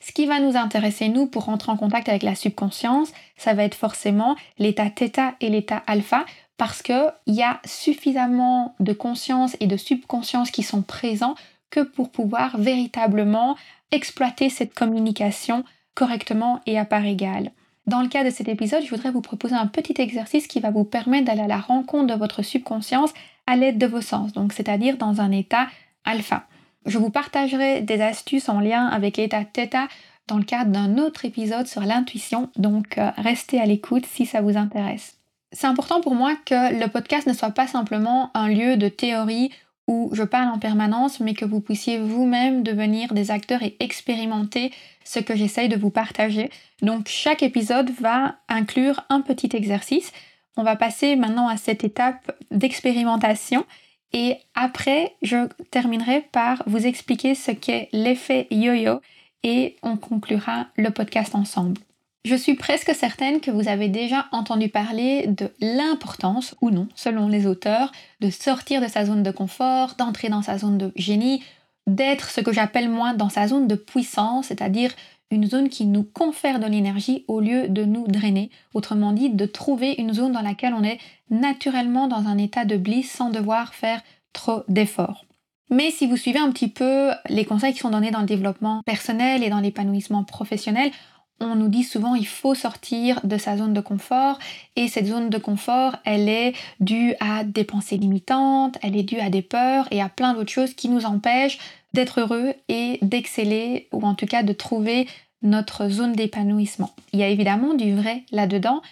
Ce 0.00 0.12
qui 0.12 0.26
va 0.26 0.40
nous 0.40 0.56
intéresser, 0.56 1.08
nous, 1.08 1.26
pour 1.26 1.44
rentrer 1.44 1.72
en 1.72 1.76
contact 1.76 2.08
avec 2.08 2.22
la 2.22 2.34
subconscience, 2.34 3.12
ça 3.36 3.54
va 3.54 3.64
être 3.64 3.74
forcément 3.74 4.34
l'état 4.58 4.90
θ 4.90 5.34
et 5.40 5.50
l'état 5.50 5.82
alpha, 5.86 6.24
parce 6.60 6.82
qu'il 6.82 6.94
y 7.26 7.42
a 7.42 7.58
suffisamment 7.64 8.74
de 8.80 8.92
conscience 8.92 9.56
et 9.60 9.66
de 9.66 9.78
subconscience 9.78 10.50
qui 10.50 10.62
sont 10.62 10.82
présents 10.82 11.34
que 11.70 11.80
pour 11.80 12.10
pouvoir 12.10 12.58
véritablement 12.58 13.56
exploiter 13.92 14.50
cette 14.50 14.74
communication 14.74 15.64
correctement 15.94 16.60
et 16.66 16.78
à 16.78 16.84
part 16.84 17.06
égale. 17.06 17.52
Dans 17.86 18.02
le 18.02 18.08
cas 18.08 18.24
de 18.24 18.28
cet 18.28 18.46
épisode, 18.46 18.84
je 18.84 18.90
voudrais 18.90 19.10
vous 19.10 19.22
proposer 19.22 19.54
un 19.54 19.68
petit 19.68 20.02
exercice 20.02 20.46
qui 20.46 20.60
va 20.60 20.70
vous 20.70 20.84
permettre 20.84 21.24
d'aller 21.24 21.40
à 21.40 21.46
la 21.46 21.56
rencontre 21.56 22.12
de 22.12 22.18
votre 22.18 22.42
subconscience 22.42 23.14
à 23.46 23.56
l'aide 23.56 23.78
de 23.78 23.86
vos 23.86 24.02
sens, 24.02 24.34
donc 24.34 24.52
c'est-à-dire 24.52 24.98
dans 24.98 25.22
un 25.22 25.32
état 25.32 25.66
alpha. 26.04 26.44
Je 26.84 26.98
vous 26.98 27.08
partagerai 27.08 27.80
des 27.80 28.02
astuces 28.02 28.50
en 28.50 28.60
lien 28.60 28.86
avec 28.86 29.16
l'état 29.16 29.46
θ 29.46 29.88
dans 30.28 30.36
le 30.36 30.44
cadre 30.44 30.72
d'un 30.72 30.98
autre 30.98 31.24
épisode 31.24 31.66
sur 31.66 31.80
l'intuition, 31.80 32.50
donc 32.56 32.98
euh, 32.98 33.12
restez 33.16 33.58
à 33.58 33.64
l'écoute 33.64 34.04
si 34.04 34.26
ça 34.26 34.42
vous 34.42 34.58
intéresse. 34.58 35.19
C'est 35.52 35.66
important 35.66 36.00
pour 36.00 36.14
moi 36.14 36.36
que 36.44 36.78
le 36.78 36.88
podcast 36.88 37.26
ne 37.26 37.32
soit 37.32 37.50
pas 37.50 37.66
simplement 37.66 38.30
un 38.34 38.48
lieu 38.48 38.76
de 38.76 38.88
théorie 38.88 39.50
où 39.88 40.10
je 40.12 40.22
parle 40.22 40.48
en 40.48 40.58
permanence, 40.60 41.18
mais 41.18 41.34
que 41.34 41.44
vous 41.44 41.60
puissiez 41.60 41.98
vous-même 41.98 42.62
devenir 42.62 43.12
des 43.12 43.32
acteurs 43.32 43.64
et 43.64 43.76
expérimenter 43.80 44.72
ce 45.04 45.18
que 45.18 45.34
j'essaye 45.34 45.68
de 45.68 45.76
vous 45.76 45.90
partager. 45.90 46.50
Donc 46.80 47.08
chaque 47.08 47.42
épisode 47.42 47.90
va 48.00 48.36
inclure 48.48 49.00
un 49.08 49.20
petit 49.20 49.50
exercice. 49.52 50.12
On 50.56 50.62
va 50.62 50.76
passer 50.76 51.16
maintenant 51.16 51.48
à 51.48 51.56
cette 51.56 51.82
étape 51.82 52.30
d'expérimentation 52.52 53.66
et 54.12 54.36
après, 54.54 55.16
je 55.22 55.48
terminerai 55.70 56.22
par 56.32 56.62
vous 56.66 56.86
expliquer 56.86 57.34
ce 57.34 57.50
qu'est 57.50 57.88
l'effet 57.92 58.46
yo-yo 58.50 59.00
et 59.42 59.76
on 59.82 59.96
conclura 59.96 60.66
le 60.76 60.90
podcast 60.90 61.34
ensemble. 61.34 61.80
Je 62.24 62.34
suis 62.34 62.54
presque 62.54 62.94
certaine 62.94 63.40
que 63.40 63.50
vous 63.50 63.68
avez 63.68 63.88
déjà 63.88 64.26
entendu 64.30 64.68
parler 64.68 65.26
de 65.26 65.50
l'importance, 65.60 66.54
ou 66.60 66.70
non, 66.70 66.86
selon 66.94 67.28
les 67.28 67.46
auteurs, 67.46 67.92
de 68.20 68.28
sortir 68.28 68.82
de 68.82 68.88
sa 68.88 69.06
zone 69.06 69.22
de 69.22 69.30
confort, 69.30 69.94
d'entrer 69.96 70.28
dans 70.28 70.42
sa 70.42 70.58
zone 70.58 70.76
de 70.76 70.92
génie, 70.96 71.42
d'être 71.86 72.28
ce 72.28 72.42
que 72.42 72.52
j'appelle 72.52 72.90
moi 72.90 73.14
dans 73.14 73.30
sa 73.30 73.48
zone 73.48 73.66
de 73.66 73.74
puissance, 73.74 74.48
c'est-à-dire 74.48 74.92
une 75.30 75.46
zone 75.46 75.70
qui 75.70 75.86
nous 75.86 76.02
confère 76.02 76.60
de 76.60 76.66
l'énergie 76.66 77.24
au 77.26 77.40
lieu 77.40 77.68
de 77.68 77.84
nous 77.84 78.06
drainer. 78.06 78.50
Autrement 78.74 79.12
dit, 79.12 79.30
de 79.30 79.46
trouver 79.46 79.94
une 79.96 80.12
zone 80.12 80.32
dans 80.32 80.42
laquelle 80.42 80.74
on 80.74 80.84
est 80.84 80.98
naturellement 81.30 82.06
dans 82.06 82.26
un 82.26 82.36
état 82.36 82.66
de 82.66 82.76
bliss 82.76 83.10
sans 83.10 83.30
devoir 83.30 83.74
faire 83.74 84.02
trop 84.34 84.62
d'efforts. 84.68 85.24
Mais 85.70 85.90
si 85.90 86.06
vous 86.06 86.16
suivez 86.16 86.40
un 86.40 86.50
petit 86.50 86.68
peu 86.68 87.12
les 87.28 87.44
conseils 87.44 87.72
qui 87.72 87.78
sont 87.78 87.90
donnés 87.90 88.10
dans 88.10 88.20
le 88.20 88.26
développement 88.26 88.82
personnel 88.84 89.44
et 89.44 89.50
dans 89.50 89.60
l'épanouissement 89.60 90.24
professionnel, 90.24 90.90
on 91.40 91.54
nous 91.54 91.68
dit 91.68 91.84
souvent 91.84 92.14
il 92.14 92.26
faut 92.26 92.54
sortir 92.54 93.20
de 93.24 93.38
sa 93.38 93.56
zone 93.56 93.72
de 93.72 93.80
confort 93.80 94.38
et 94.76 94.88
cette 94.88 95.06
zone 95.06 95.30
de 95.30 95.38
confort 95.38 95.96
elle 96.04 96.28
est 96.28 96.54
due 96.80 97.14
à 97.20 97.44
des 97.44 97.64
pensées 97.64 97.96
limitantes, 97.96 98.78
elle 98.82 98.96
est 98.96 99.02
due 99.02 99.20
à 99.20 99.30
des 99.30 99.42
peurs 99.42 99.88
et 99.90 100.00
à 100.02 100.08
plein 100.08 100.34
d'autres 100.34 100.52
choses 100.52 100.74
qui 100.74 100.88
nous 100.88 101.06
empêchent 101.06 101.58
d'être 101.92 102.20
heureux 102.20 102.54
et 102.68 102.98
d'exceller 103.02 103.88
ou 103.92 104.02
en 104.06 104.14
tout 104.14 104.26
cas 104.26 104.42
de 104.42 104.52
trouver 104.52 105.08
notre 105.42 105.88
zone 105.88 106.12
d'épanouissement. 106.12 106.94
Il 107.12 107.20
y 107.20 107.22
a 107.22 107.28
évidemment 107.28 107.74
du 107.74 107.94
vrai 107.94 108.24
là-dedans, 108.30 108.82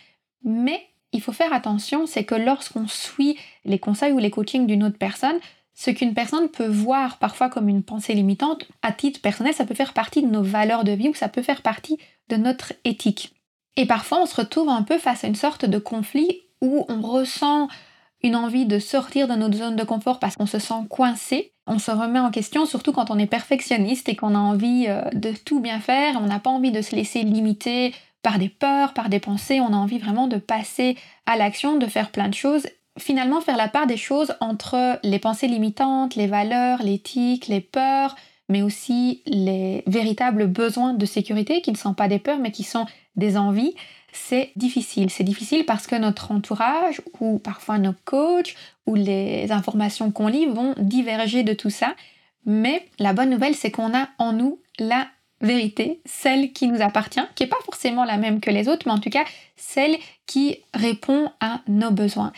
mais 0.42 0.80
il 1.12 1.20
faut 1.20 1.32
faire 1.32 1.52
attention, 1.52 2.06
c'est 2.06 2.24
que 2.24 2.34
lorsqu'on 2.34 2.86
suit 2.86 3.36
les 3.64 3.78
conseils 3.78 4.12
ou 4.12 4.18
les 4.18 4.30
coachings 4.30 4.66
d'une 4.66 4.84
autre 4.84 4.98
personne, 4.98 5.38
ce 5.78 5.92
qu'une 5.92 6.12
personne 6.12 6.49
peut 6.49 6.66
voir 6.66 7.18
parfois 7.18 7.49
comme 7.49 7.68
une 7.68 7.85
pensée 7.85 8.12
limitante, 8.12 8.64
à 8.82 8.90
titre 8.90 9.20
personnel, 9.20 9.54
ça 9.54 9.64
peut 9.64 9.76
faire 9.76 9.92
partie 9.92 10.23
de 10.23 10.26
nos 10.26 10.42
valeurs 10.42 10.82
de 10.82 10.90
vie 10.90 11.08
ou 11.08 11.14
ça 11.14 11.28
peut 11.28 11.40
faire 11.40 11.62
partie 11.62 11.99
de 12.28 12.35
notre 12.35 12.73
éthique. 12.85 13.32
Et 13.76 13.87
parfois, 13.87 14.20
on 14.20 14.26
se 14.26 14.35
retrouve 14.35 14.68
un 14.70 14.82
peu 14.82 14.99
face 14.99 15.23
à 15.23 15.28
une 15.28 15.37
sorte 15.37 15.66
de 15.66 15.78
conflit 15.78 16.40
où 16.61 16.85
on 16.88 17.00
ressent 17.00 17.68
une 18.25 18.35
envie 18.35 18.66
de 18.66 18.80
sortir 18.80 19.28
de 19.28 19.35
notre 19.35 19.56
zone 19.56 19.76
de 19.76 19.85
confort 19.85 20.18
parce 20.18 20.35
qu'on 20.35 20.47
se 20.47 20.58
sent 20.58 20.82
coincé. 20.90 21.52
On 21.68 21.78
se 21.78 21.92
remet 21.92 22.18
en 22.18 22.32
question, 22.32 22.66
surtout 22.66 22.90
quand 22.90 23.12
on 23.12 23.18
est 23.18 23.26
perfectionniste 23.26 24.08
et 24.08 24.16
qu'on 24.16 24.35
a 24.35 24.38
envie 24.38 24.87
euh, 24.88 25.02
de 25.12 25.30
tout 25.30 25.61
bien 25.61 25.78
faire. 25.78 26.18
On 26.20 26.26
n'a 26.26 26.40
pas 26.40 26.50
envie 26.50 26.73
de 26.73 26.82
se 26.82 26.97
laisser 26.97 27.23
limiter 27.23 27.94
par 28.25 28.40
des 28.40 28.49
peurs, 28.49 28.94
par 28.94 29.08
des 29.08 29.20
pensées. 29.20 29.61
On 29.61 29.73
a 29.73 29.76
envie 29.76 30.00
vraiment 30.00 30.26
de 30.26 30.38
passer 30.38 30.97
à 31.26 31.37
l'action, 31.37 31.76
de 31.76 31.87
faire 31.87 32.11
plein 32.11 32.28
de 32.28 32.35
choses 32.35 32.66
finalement 32.98 33.40
faire 33.40 33.56
la 33.56 33.68
part 33.68 33.86
des 33.86 33.96
choses 33.96 34.34
entre 34.40 34.98
les 35.02 35.18
pensées 35.18 35.48
limitantes, 35.48 36.16
les 36.16 36.26
valeurs, 36.26 36.82
l'éthique, 36.82 37.48
les 37.48 37.60
peurs, 37.60 38.16
mais 38.48 38.62
aussi 38.62 39.22
les 39.26 39.82
véritables 39.86 40.46
besoins 40.46 40.94
de 40.94 41.06
sécurité 41.06 41.60
qui 41.60 41.72
ne 41.72 41.76
sont 41.76 41.94
pas 41.94 42.08
des 42.08 42.18
peurs 42.18 42.38
mais 42.38 42.50
qui 42.50 42.62
sont 42.62 42.86
des 43.16 43.36
envies, 43.36 43.74
c'est 44.12 44.52
difficile. 44.56 45.10
C'est 45.10 45.24
difficile 45.24 45.64
parce 45.64 45.86
que 45.86 45.96
notre 45.96 46.32
entourage 46.32 47.00
ou 47.20 47.38
parfois 47.38 47.78
nos 47.78 47.94
coachs 48.04 48.54
ou 48.86 48.94
les 48.94 49.52
informations 49.52 50.10
qu'on 50.10 50.28
lit 50.28 50.46
vont 50.46 50.74
diverger 50.78 51.42
de 51.42 51.52
tout 51.52 51.70
ça. 51.70 51.94
Mais 52.46 52.86
la 52.98 53.12
bonne 53.12 53.30
nouvelle, 53.30 53.54
c'est 53.54 53.70
qu'on 53.70 53.94
a 53.94 54.08
en 54.18 54.32
nous 54.32 54.60
la 54.78 55.06
vérité, 55.40 56.00
celle 56.04 56.52
qui 56.52 56.66
nous 56.66 56.80
appartient, 56.80 57.20
qui 57.34 57.44
n'est 57.44 57.48
pas 57.48 57.56
forcément 57.64 58.04
la 58.04 58.16
même 58.16 58.40
que 58.40 58.50
les 58.50 58.68
autres, 58.68 58.86
mais 58.86 58.92
en 58.92 58.98
tout 58.98 59.10
cas 59.10 59.24
celle 59.56 59.96
qui 60.26 60.56
répond 60.74 61.30
à 61.40 61.60
nos 61.68 61.90
besoins. 61.90 62.32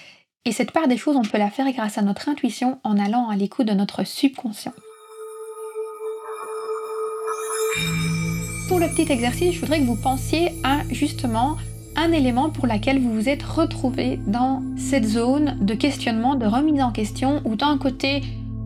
Et 0.47 0.53
cette 0.53 0.71
part 0.71 0.89
des 0.89 0.97
choses, 0.97 1.17
on 1.17 1.23
peut 1.23 1.37
la 1.37 1.51
faire 1.51 1.71
grâce 1.71 1.99
à 1.99 2.03
notre 2.03 2.31
intuition 2.31 2.79
en 2.83 2.97
allant 2.97 3.29
à 3.29 3.37
l'écoute 3.37 3.67
de 3.67 3.75
notre 3.75 4.05
subconscient. 4.05 4.73
Pour 8.67 8.79
le 8.79 8.89
petit 8.89 9.13
exercice, 9.13 9.53
je 9.53 9.61
voudrais 9.61 9.81
que 9.81 9.85
vous 9.85 10.01
pensiez 10.01 10.53
à 10.65 10.79
justement 10.89 11.59
un 11.95 12.13
élément 12.13 12.49
pour 12.49 12.67
lequel 12.67 13.01
vous 13.01 13.13
vous 13.13 13.29
êtes 13.29 13.43
retrouvé 13.43 14.19
dans 14.27 14.63
cette 14.79 15.05
zone 15.05 15.59
de 15.61 15.75
questionnement, 15.75 16.37
de 16.37 16.47
remise 16.47 16.81
en 16.81 16.91
question, 16.91 17.43
où 17.45 17.55
d'un 17.55 17.77
côté, 17.77 18.23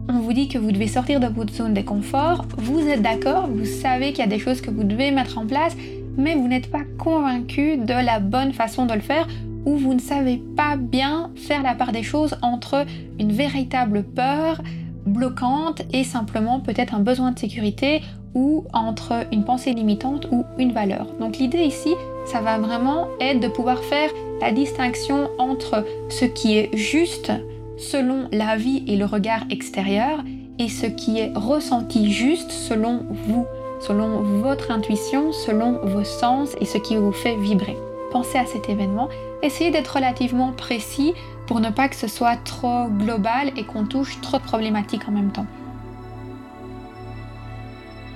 on 0.09 0.21
vous 0.21 0.33
dit 0.33 0.47
que 0.47 0.59
vous 0.59 0.71
devez 0.71 0.87
sortir 0.87 1.19
de 1.19 1.27
votre 1.27 1.53
zone 1.53 1.75
de 1.75 1.81
confort, 1.81 2.45
vous 2.57 2.87
êtes 2.87 3.03
d'accord, 3.03 3.49
vous 3.49 3.65
savez 3.65 4.11
qu'il 4.13 4.21
y 4.21 4.29
a 4.29 4.29
des 4.29 4.39
choses 4.39 4.61
que 4.61 4.71
vous 4.71 4.85
devez 4.85 5.11
mettre 5.11 5.39
en 5.39 5.47
place, 5.47 5.77
mais 6.17 6.37
vous 6.37 6.47
n'êtes 6.47 6.71
pas 6.71 6.85
convaincu 6.99 7.79
de 7.79 7.95
la 7.95 8.21
bonne 8.21 8.53
façon 8.53 8.87
de 8.87 8.95
le 8.95 9.01
faire 9.01 9.27
où 9.65 9.77
vous 9.77 9.95
ne 9.95 10.01
savez 10.01 10.43
pas 10.57 10.77
bien 10.77 11.31
faire 11.37 11.63
la 11.63 11.75
part 11.75 11.93
des 11.93 12.03
choses 12.03 12.37
entre 12.43 12.85
une 13.19 13.33
véritable 13.33 14.03
peur 14.03 14.61
bloquante 15.07 15.83
et 15.93 16.05
simplement 16.05 16.61
peut-être 16.61 16.95
un 16.95 17.01
besoin 17.01 17.33
de 17.33 17.39
sécurité 17.39 18.03
ou 18.35 18.65
entre 18.73 19.27
une 19.33 19.45
pensée 19.45 19.73
limitante 19.73 20.27
ou 20.33 20.45
une 20.59 20.73
valeur. 20.73 21.07
Donc 21.21 21.39
l'idée 21.39 21.63
ici, 21.63 21.95
ça 22.27 22.41
va 22.41 22.59
vraiment 22.59 23.07
être 23.21 23.41
de 23.41 23.49
pouvoir 23.49 23.79
faire 23.85 24.11
la 24.41 24.51
distinction 24.51 25.29
entre 25.39 25.85
ce 26.09 26.25
qui 26.25 26.59
est 26.59 26.77
juste 26.77 27.33
selon 27.79 28.29
la 28.33 28.57
vie 28.57 28.83
et 28.87 28.97
le 28.97 29.05
regard 29.05 29.45
extérieur 29.51 30.21
et 30.59 30.69
ce 30.69 30.87
qui 30.87 31.19
est 31.19 31.33
ressenti 31.35 32.11
juste 32.11 32.51
selon 32.51 33.05
vous, 33.27 33.47
selon 33.81 34.21
votre 34.21 34.71
intuition, 34.71 35.33
selon 35.33 35.79
vos 35.85 36.05
sens 36.05 36.57
et 36.61 36.65
ce 36.65 36.79
qui 36.79 36.97
vous 36.97 37.13
fait 37.13 37.37
vibrer. 37.37 37.77
Pensez 38.15 38.39
à 38.39 38.47
cet 38.47 38.69
événement 38.69 39.09
essayez 39.43 39.73
d'être 39.73 39.97
relativement 39.97 40.53
précis 40.53 41.15
pour 41.49 41.59
ne 41.59 41.71
pas 41.71 41.89
que 41.89 41.97
ce 41.97 42.07
soit 42.07 42.37
trop 42.37 42.87
global 42.87 43.51
et 43.57 43.65
qu'on 43.65 43.87
touche 43.87 44.21
trop 44.21 44.39
de 44.39 44.45
problématiques 44.45 45.09
en 45.09 45.11
même 45.11 45.33
temps. 45.33 45.47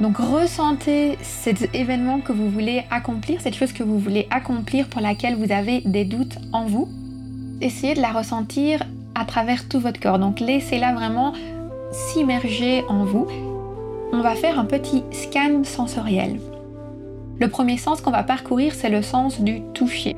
Donc 0.01 0.19
ressentez 0.19 1.19
cet 1.23 1.75
événement 1.75 2.21
que 2.21 2.31
vous 2.31 2.49
voulez 2.49 2.85
accomplir, 2.93 3.41
cette 3.41 3.57
chose 3.57 3.73
que 3.73 3.83
vous 3.83 3.99
voulez 3.99 4.29
accomplir 4.31 4.89
pour 4.89 5.01
laquelle 5.01 5.35
vous 5.35 5.51
avez 5.51 5.81
des 5.81 6.05
doutes 6.05 6.39
en 6.53 6.67
vous. 6.67 6.89
Essayez 7.61 7.95
de 7.95 8.01
la 8.01 8.13
ressentir 8.13 8.85
à 9.17 9.25
travers 9.25 9.69
tout 9.69 9.81
votre 9.81 9.99
corps. 9.99 10.21
Donc 10.21 10.39
laissez-la 10.39 10.95
vraiment 10.95 11.33
s'immerger 11.91 12.85
en 12.89 13.05
vous. 13.05 13.27
On 14.13 14.21
va 14.21 14.37
faire 14.37 14.61
un 14.61 14.65
petit 14.65 15.03
scan 15.11 15.65
sensoriel. 15.65 16.39
Le 17.41 17.49
premier 17.49 17.77
sens 17.77 18.01
qu'on 18.01 18.11
va 18.11 18.25
parcourir, 18.25 18.75
c'est 18.75 18.89
le 18.89 19.03
sens 19.03 19.41
du 19.41 19.63
toucher. 19.73 20.17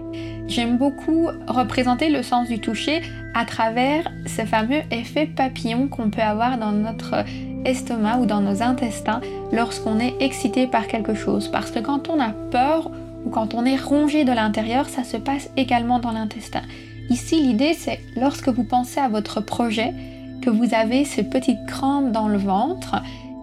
J'aime 0.48 0.78
beaucoup 0.78 1.28
représenter 1.46 2.08
le 2.08 2.22
sens 2.22 2.48
du 2.48 2.58
toucher 2.58 3.02
à 3.34 3.44
travers 3.44 4.10
ce 4.26 4.42
fameux 4.42 4.80
effet 4.90 5.26
papillon 5.26 5.86
qu'on 5.86 6.10
peut 6.10 6.22
avoir 6.22 6.58
dans 6.58 6.72
notre 6.72 7.24
estomac 7.64 8.18
ou 8.18 8.26
dans 8.26 8.40
nos 8.40 8.62
intestins 8.62 9.20
lorsqu'on 9.52 10.00
est 10.00 10.14
excité 10.20 10.66
par 10.66 10.86
quelque 10.86 11.14
chose. 11.14 11.48
Parce 11.48 11.70
que 11.70 11.78
quand 11.78 12.08
on 12.08 12.18
a 12.18 12.30
peur 12.50 12.90
ou 13.24 13.30
quand 13.30 13.54
on 13.54 13.64
est 13.64 13.76
rongé 13.76 14.24
de 14.24 14.32
l'intérieur, 14.32 14.88
ça 14.88 15.04
se 15.04 15.18
passe 15.18 15.50
également 15.56 15.98
dans 15.98 16.12
l'intestin. 16.12 16.62
Ici, 17.10 17.40
l'idée, 17.42 17.74
c'est 17.74 18.00
lorsque 18.16 18.48
vous 18.48 18.64
pensez 18.64 18.98
à 18.98 19.08
votre 19.08 19.40
projet, 19.40 19.92
que 20.40 20.50
vous 20.50 20.74
avez 20.74 21.04
ces 21.04 21.22
petites 21.22 21.66
crampes 21.66 22.12
dans 22.12 22.28
le 22.28 22.38
ventre, 22.38 22.96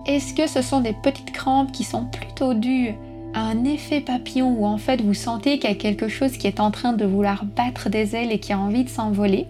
est-ce 0.08 0.34
que 0.34 0.48
ce 0.48 0.62
sont 0.62 0.80
des 0.80 0.96
petites 1.04 1.32
crampes 1.32 1.72
qui 1.72 1.84
sont 1.84 2.06
plutôt 2.06 2.54
dues 2.54 2.96
un 3.40 3.64
effet 3.64 4.02
papillon 4.02 4.56
où 4.58 4.66
en 4.66 4.78
fait 4.78 5.02
vous 5.02 5.14
sentez 5.14 5.60
qu'il 5.60 5.70
y 5.70 5.74
a 5.74 5.76
quelque 5.76 6.08
chose 6.08 6.34
qui 6.34 6.48
est 6.48 6.60
en 6.60 6.72
train 6.72 6.94
de 6.94 7.06
vouloir 7.06 7.46
battre 7.46 7.90
des 7.90 8.16
ailes 8.16 8.32
et 8.32 8.40
qui 8.40 8.54
a 8.54 8.60
envie 8.60 8.84
de 8.84 8.90
s'envoler 8.90 9.46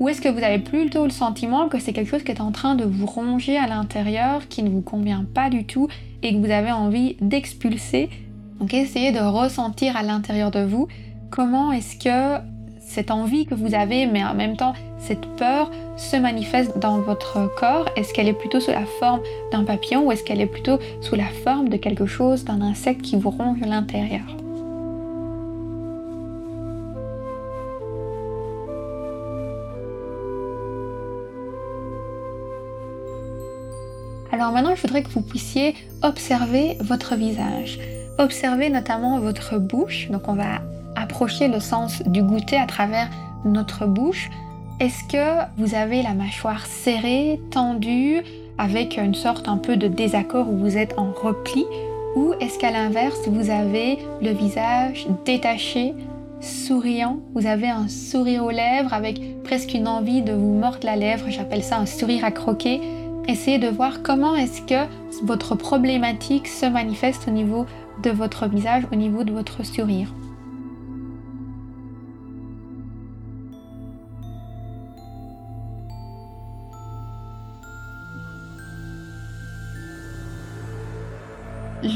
Ou 0.00 0.08
est-ce 0.08 0.20
que 0.20 0.28
vous 0.28 0.42
avez 0.42 0.58
plutôt 0.58 1.04
le 1.04 1.10
sentiment 1.10 1.68
que 1.68 1.78
c'est 1.78 1.92
quelque 1.92 2.10
chose 2.10 2.22
qui 2.22 2.32
est 2.32 2.40
en 2.40 2.52
train 2.52 2.74
de 2.74 2.84
vous 2.84 3.06
ronger 3.06 3.56
à 3.56 3.66
l'intérieur, 3.66 4.48
qui 4.48 4.62
ne 4.62 4.70
vous 4.70 4.80
convient 4.80 5.24
pas 5.34 5.50
du 5.50 5.64
tout 5.64 5.88
et 6.22 6.32
que 6.32 6.38
vous 6.38 6.50
avez 6.50 6.72
envie 6.72 7.16
d'expulser? 7.20 8.08
Donc 8.60 8.74
essayez 8.74 9.12
de 9.12 9.20
ressentir 9.20 9.96
à 9.96 10.02
l'intérieur 10.02 10.50
de 10.50 10.60
vous 10.60 10.88
comment 11.30 11.72
est-ce 11.72 11.96
que 11.96 12.57
cette 12.88 13.10
envie 13.10 13.44
que 13.44 13.54
vous 13.54 13.74
avez, 13.74 14.06
mais 14.06 14.24
en 14.24 14.34
même 14.34 14.56
temps 14.56 14.72
cette 14.98 15.26
peur 15.36 15.70
se 15.96 16.16
manifeste 16.16 16.78
dans 16.78 17.00
votre 17.00 17.54
corps 17.54 17.88
Est-ce 17.96 18.12
qu'elle 18.12 18.28
est 18.28 18.32
plutôt 18.32 18.60
sous 18.60 18.72
la 18.72 18.86
forme 18.98 19.20
d'un 19.52 19.64
papillon 19.64 20.06
ou 20.06 20.12
est-ce 20.12 20.24
qu'elle 20.24 20.40
est 20.40 20.46
plutôt 20.46 20.78
sous 21.00 21.14
la 21.14 21.28
forme 21.44 21.68
de 21.68 21.76
quelque 21.76 22.06
chose, 22.06 22.44
d'un 22.44 22.60
insecte 22.60 23.02
qui 23.02 23.16
vous 23.16 23.30
ronge 23.30 23.60
l'intérieur? 23.60 24.24
Alors 34.32 34.52
maintenant, 34.52 34.74
je 34.74 34.82
voudrais 34.82 35.02
que 35.02 35.08
vous 35.08 35.22
puissiez 35.22 35.74
observer 36.02 36.76
votre 36.80 37.16
visage. 37.16 37.78
Observez 38.18 38.70
notamment 38.70 39.18
votre 39.20 39.58
bouche. 39.58 40.08
Donc 40.10 40.28
on 40.28 40.34
va 40.34 40.60
approcher 41.00 41.48
le 41.48 41.60
sens 41.60 42.02
du 42.02 42.22
goûter 42.22 42.56
à 42.56 42.66
travers 42.66 43.08
notre 43.44 43.86
bouche. 43.86 44.30
Est-ce 44.80 45.04
que 45.04 45.44
vous 45.56 45.74
avez 45.74 46.02
la 46.02 46.14
mâchoire 46.14 46.66
serrée, 46.66 47.40
tendue, 47.50 48.22
avec 48.58 48.96
une 48.96 49.14
sorte 49.14 49.48
un 49.48 49.56
peu 49.56 49.76
de 49.76 49.88
désaccord 49.88 50.48
où 50.48 50.56
vous 50.56 50.76
êtes 50.76 50.98
en 50.98 51.12
repli? 51.12 51.64
Ou 52.16 52.32
est-ce 52.40 52.58
qu'à 52.58 52.70
l'inverse, 52.70 53.20
vous 53.26 53.50
avez 53.50 53.98
le 54.22 54.30
visage 54.30 55.06
détaché, 55.24 55.94
souriant? 56.40 57.18
Vous 57.34 57.46
avez 57.46 57.68
un 57.68 57.88
sourire 57.88 58.44
aux 58.44 58.50
lèvres 58.50 58.92
avec 58.92 59.42
presque 59.42 59.74
une 59.74 59.88
envie 59.88 60.22
de 60.22 60.32
vous 60.32 60.54
mordre 60.54 60.84
la 60.84 60.96
lèvre, 60.96 61.26
j'appelle 61.28 61.62
ça 61.62 61.78
un 61.78 61.86
sourire 61.86 62.24
à 62.24 62.30
croquer. 62.30 62.80
Essayez 63.26 63.58
de 63.58 63.68
voir 63.68 64.02
comment 64.02 64.34
est-ce 64.34 64.62
que 64.62 64.86
votre 65.22 65.54
problématique 65.54 66.48
se 66.48 66.66
manifeste 66.66 67.28
au 67.28 67.30
niveau 67.30 67.66
de 68.02 68.10
votre 68.10 68.48
visage, 68.48 68.84
au 68.92 68.96
niveau 68.96 69.22
de 69.24 69.32
votre 69.32 69.64
sourire. 69.64 70.08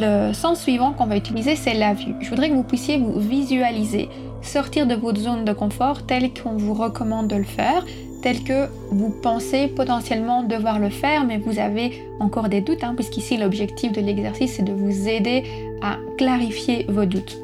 Le 0.00 0.32
sens 0.32 0.62
suivant 0.62 0.92
qu'on 0.92 1.06
va 1.06 1.16
utiliser, 1.16 1.54
c'est 1.54 1.74
la 1.74 1.92
vue. 1.92 2.14
Je 2.20 2.30
voudrais 2.30 2.48
que 2.48 2.54
vous 2.54 2.62
puissiez 2.62 2.96
vous 2.96 3.20
visualiser, 3.20 4.08
sortir 4.40 4.86
de 4.86 4.94
votre 4.94 5.20
zone 5.20 5.44
de 5.44 5.52
confort 5.52 6.06
telle 6.06 6.32
qu'on 6.32 6.56
vous 6.56 6.72
recommande 6.72 7.28
de 7.28 7.36
le 7.36 7.44
faire, 7.44 7.84
telle 8.22 8.42
que 8.42 8.68
vous 8.90 9.10
pensez 9.10 9.68
potentiellement 9.68 10.44
devoir 10.44 10.78
le 10.78 10.88
faire, 10.88 11.24
mais 11.24 11.36
vous 11.36 11.58
avez 11.58 11.92
encore 12.20 12.48
des 12.48 12.62
doutes, 12.62 12.84
hein, 12.84 12.94
puisqu'ici 12.94 13.36
l'objectif 13.36 13.92
de 13.92 14.00
l'exercice, 14.00 14.54
c'est 14.56 14.62
de 14.62 14.72
vous 14.72 15.08
aider 15.08 15.44
à 15.82 15.96
clarifier 16.16 16.86
vos 16.88 17.04
doutes. 17.04 17.36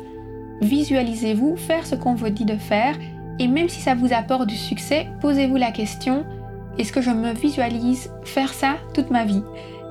Visualisez-vous 0.63 1.57
faire 1.57 1.87
ce 1.87 1.97
qu'on 1.97 2.15
vous 2.15 2.31
dit 2.31 2.47
de 2.47 2.57
faire, 2.57 2.97
et 3.39 3.47
même 3.47 3.69
si 3.69 3.81
ça 3.81 3.95
vous 3.95 4.13
apporte 4.15 4.47
du 4.47 4.57
succès, 4.57 5.07
posez-vous 5.21 5.57
la 5.57 5.71
question, 5.71 6.25
est-ce 6.79 6.93
que 6.93 7.03
je 7.03 7.11
me 7.11 7.33
visualise 7.33 8.11
faire 8.25 8.55
ça 8.55 8.77
toute 8.95 9.11
ma 9.11 9.25
vie? 9.25 9.43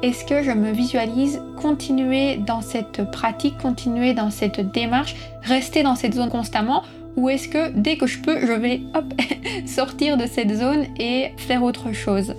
Est-ce 0.04 0.26
que 0.26 0.44
je 0.44 0.52
me 0.52 0.72
visualise 0.72 1.42
continuer 1.60 2.38
dans 2.38 2.62
cette 2.62 3.10
pratique, 3.12 3.58
continuer 3.58 4.14
dans 4.14 4.30
cette 4.30 4.60
démarche, 4.72 5.16
rester 5.42 5.84
dans 5.84 5.96
cette 5.96 6.14
zone 6.14 6.30
constamment 6.30 6.84
ou 7.16 7.30
est-ce 7.30 7.48
que 7.48 7.72
dès 7.72 7.98
que 7.98 8.06
je 8.06 8.20
peux, 8.20 8.40
je 8.40 8.54
vais 8.54 8.82
sortir 9.66 10.18
de 10.18 10.28
cette 10.28 10.54
zone 10.54 10.86
et 11.00 11.32
faire 11.38 11.64
autre 11.64 11.92
chose? 11.92 12.36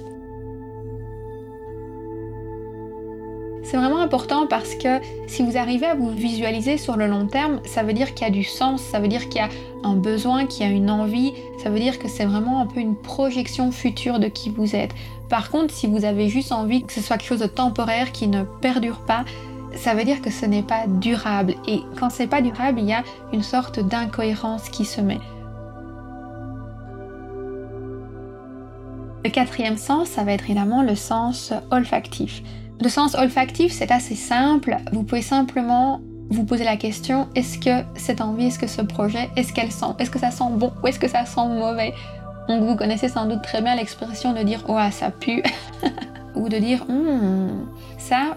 C'est 3.71 3.77
vraiment 3.77 4.01
important 4.01 4.47
parce 4.47 4.75
que 4.75 4.99
si 5.27 5.43
vous 5.43 5.59
arrivez 5.59 5.85
à 5.85 5.95
vous 5.95 6.09
visualiser 6.09 6.79
sur 6.79 6.97
le 6.97 7.07
long 7.07 7.27
terme, 7.27 7.61
ça 7.67 7.83
veut 7.83 7.93
dire 7.93 8.15
qu'il 8.15 8.27
y 8.27 8.31
a 8.31 8.33
du 8.33 8.43
sens, 8.43 8.81
ça 8.81 8.99
veut 8.99 9.09
dire 9.09 9.29
qu'il 9.29 9.43
y 9.43 9.45
a 9.45 9.51
un 9.85 9.95
besoin, 9.95 10.47
qu'il 10.47 10.67
y 10.67 10.71
a 10.71 10.73
une 10.73 10.89
envie, 10.89 11.35
ça 11.63 11.69
veut 11.69 11.79
dire 11.79 11.99
que 11.99 12.09
c'est 12.09 12.25
vraiment 12.25 12.63
un 12.63 12.67
peu 12.67 12.81
une 12.81 12.97
projection 12.97 13.71
future 13.71 14.21
de 14.21 14.29
qui 14.29 14.49
vous 14.49 14.75
êtes. 14.75 14.95
Par 15.29 15.51
contre, 15.51 15.75
si 15.75 15.87
vous 15.87 16.07
avez 16.07 16.31
juste 16.31 16.51
envie 16.51 16.83
que 16.83 16.95
ce 16.95 17.03
soit 17.03 17.19
quelque 17.19 17.29
chose 17.29 17.41
de 17.41 17.47
temporaire 17.47 18.11
qui 18.11 18.27
ne 18.27 18.43
perdure 18.43 19.01
pas, 19.01 19.27
ça 19.75 19.93
veut 19.93 20.05
dire 20.05 20.23
que 20.23 20.31
ce 20.31 20.47
n'est 20.47 20.63
pas 20.63 20.87
durable. 20.87 21.55
Et 21.67 21.83
quand 22.01 22.09
c'est 22.09 22.27
pas 22.27 22.41
durable, 22.41 22.81
il 22.81 22.87
y 22.87 22.95
a 22.95 23.03
une 23.35 23.43
sorte 23.43 23.81
d'incohérence 23.81 24.71
qui 24.71 24.87
se 24.87 25.03
met. 25.03 25.21
Le 29.27 29.31
quatrième 29.31 29.77
sens, 29.77 30.09
ça 30.09 30.25
va 30.25 30.33
être 30.33 30.45
évidemment 30.45 30.83
le 30.83 30.95
sens 30.95 31.53
olfactif. 31.71 32.43
Le 32.81 32.89
sens 32.89 33.15
olfactif, 33.17 33.73
c'est 33.73 33.91
assez 33.91 34.15
simple. 34.15 34.77
Vous 34.93 35.03
pouvez 35.03 35.23
simplement 35.23 36.01
vous 36.31 36.45
poser 36.45 36.65
la 36.65 36.77
question 36.77 37.27
est-ce 37.35 37.59
que 37.59 37.85
cette 37.95 38.21
envie, 38.21 38.47
est-ce 38.47 38.59
que 38.59 38.67
ce 38.67 38.83
projet, 38.83 39.31
est-ce 39.37 39.53
qu'elle 39.53 39.73
sent 39.73 39.87
Est-ce 39.99 40.11
que 40.11 40.19
ça 40.19 40.31
sent 40.31 40.45
bon 40.53 40.73
ou 40.83 40.87
est-ce 40.87 40.99
que 40.99 41.09
ça 41.09 41.25
sent 41.25 41.47
mauvais? 41.49 41.95
Donc 42.49 42.63
vous 42.63 42.77
connaissez 42.77 43.09
sans 43.09 43.27
doute 43.27 43.43
très 43.43 43.63
bien 43.63 43.75
l'expression 43.75 44.33
de 44.33 44.43
dire 44.43 44.65
oh 44.69 44.79
ça 44.91 45.11
pue 45.11 45.43
ou 46.37 46.49
de 46.49 46.59
dire 46.59 46.85
hmm, 46.89 47.67
ça 47.99 48.37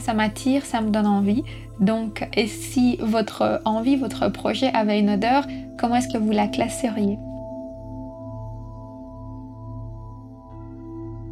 ça 0.00 0.14
m'attire, 0.14 0.64
ça 0.64 0.80
me 0.80 0.90
donne 0.90 1.06
envie. 1.06 1.44
Donc 1.78 2.28
et 2.36 2.48
si 2.48 2.96
votre 3.00 3.62
envie, 3.64 3.96
votre 3.96 4.28
projet 4.28 4.70
avait 4.74 4.98
une 4.98 5.10
odeur, 5.10 5.46
comment 5.78 5.96
est-ce 5.96 6.12
que 6.12 6.18
vous 6.18 6.32
la 6.32 6.48
classeriez? 6.48 7.18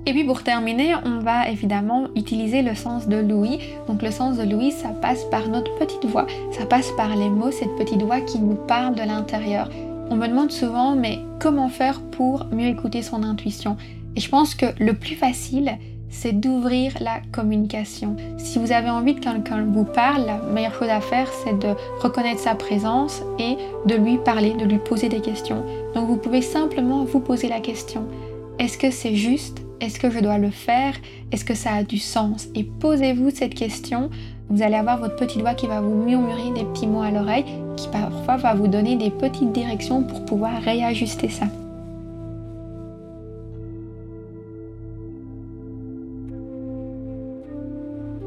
Et 0.08 0.12
puis 0.12 0.24
pour 0.24 0.42
terminer, 0.42 0.94
on 1.04 1.18
va 1.18 1.50
évidemment 1.50 2.06
utiliser 2.16 2.62
le 2.62 2.74
sens 2.74 3.08
de 3.08 3.18
l'ouïe. 3.18 3.58
Donc 3.88 4.00
le 4.00 4.10
sens 4.10 4.38
de 4.38 4.42
l'ouïe, 4.42 4.72
ça 4.72 4.88
passe 4.88 5.24
par 5.24 5.48
notre 5.48 5.76
petite 5.76 6.06
voix, 6.06 6.26
ça 6.50 6.64
passe 6.64 6.90
par 6.92 7.14
les 7.14 7.28
mots, 7.28 7.50
cette 7.50 7.76
petite 7.76 8.00
voix 8.00 8.22
qui 8.22 8.38
nous 8.38 8.54
parle 8.54 8.94
de 8.94 9.02
l'intérieur. 9.02 9.68
On 10.08 10.16
me 10.16 10.26
demande 10.26 10.50
souvent, 10.50 10.96
mais 10.96 11.18
comment 11.38 11.68
faire 11.68 12.00
pour 12.00 12.46
mieux 12.50 12.68
écouter 12.68 13.02
son 13.02 13.22
intuition? 13.22 13.76
Et 14.16 14.20
je 14.20 14.30
pense 14.30 14.54
que 14.54 14.64
le 14.80 14.94
plus 14.94 15.14
facile, 15.14 15.76
c'est 16.08 16.32
d'ouvrir 16.32 16.94
la 17.02 17.20
communication. 17.30 18.16
Si 18.38 18.58
vous 18.58 18.72
avez 18.72 18.88
envie 18.88 19.14
que 19.14 19.20
quelqu'un 19.20 19.62
vous 19.62 19.84
parle, 19.84 20.24
la 20.24 20.38
meilleure 20.38 20.72
chose 20.72 20.88
à 20.88 21.02
faire, 21.02 21.28
c'est 21.44 21.58
de 21.58 21.74
reconnaître 22.00 22.40
sa 22.40 22.54
présence 22.54 23.22
et 23.38 23.58
de 23.84 23.94
lui 23.94 24.16
parler, 24.16 24.54
de 24.54 24.64
lui 24.64 24.78
poser 24.78 25.10
des 25.10 25.20
questions. 25.20 25.66
Donc 25.94 26.06
vous 26.06 26.16
pouvez 26.16 26.40
simplement 26.40 27.04
vous 27.04 27.20
poser 27.20 27.50
la 27.50 27.60
question. 27.60 28.06
Est-ce 28.58 28.78
que 28.78 28.90
c'est 28.90 29.14
juste? 29.14 29.67
Est-ce 29.80 30.00
que 30.00 30.10
je 30.10 30.18
dois 30.18 30.38
le 30.38 30.50
faire? 30.50 30.94
Est-ce 31.30 31.44
que 31.44 31.54
ça 31.54 31.72
a 31.72 31.82
du 31.84 31.98
sens? 31.98 32.48
Et 32.54 32.64
posez-vous 32.64 33.30
cette 33.30 33.54
question 33.54 34.10
vous 34.50 34.62
allez 34.62 34.76
avoir 34.76 34.96
votre 34.96 35.16
petit 35.16 35.38
doigt 35.38 35.52
qui 35.52 35.66
va 35.66 35.82
vous 35.82 35.94
murmurer 35.94 36.50
des 36.54 36.64
petits 36.64 36.86
mots 36.86 37.02
à 37.02 37.10
l'oreille, 37.10 37.44
qui 37.76 37.86
parfois 37.88 38.38
va 38.38 38.54
vous 38.54 38.66
donner 38.66 38.96
des 38.96 39.10
petites 39.10 39.52
directions 39.52 40.02
pour 40.02 40.24
pouvoir 40.24 40.62
réajuster 40.62 41.28
ça. 41.28 41.44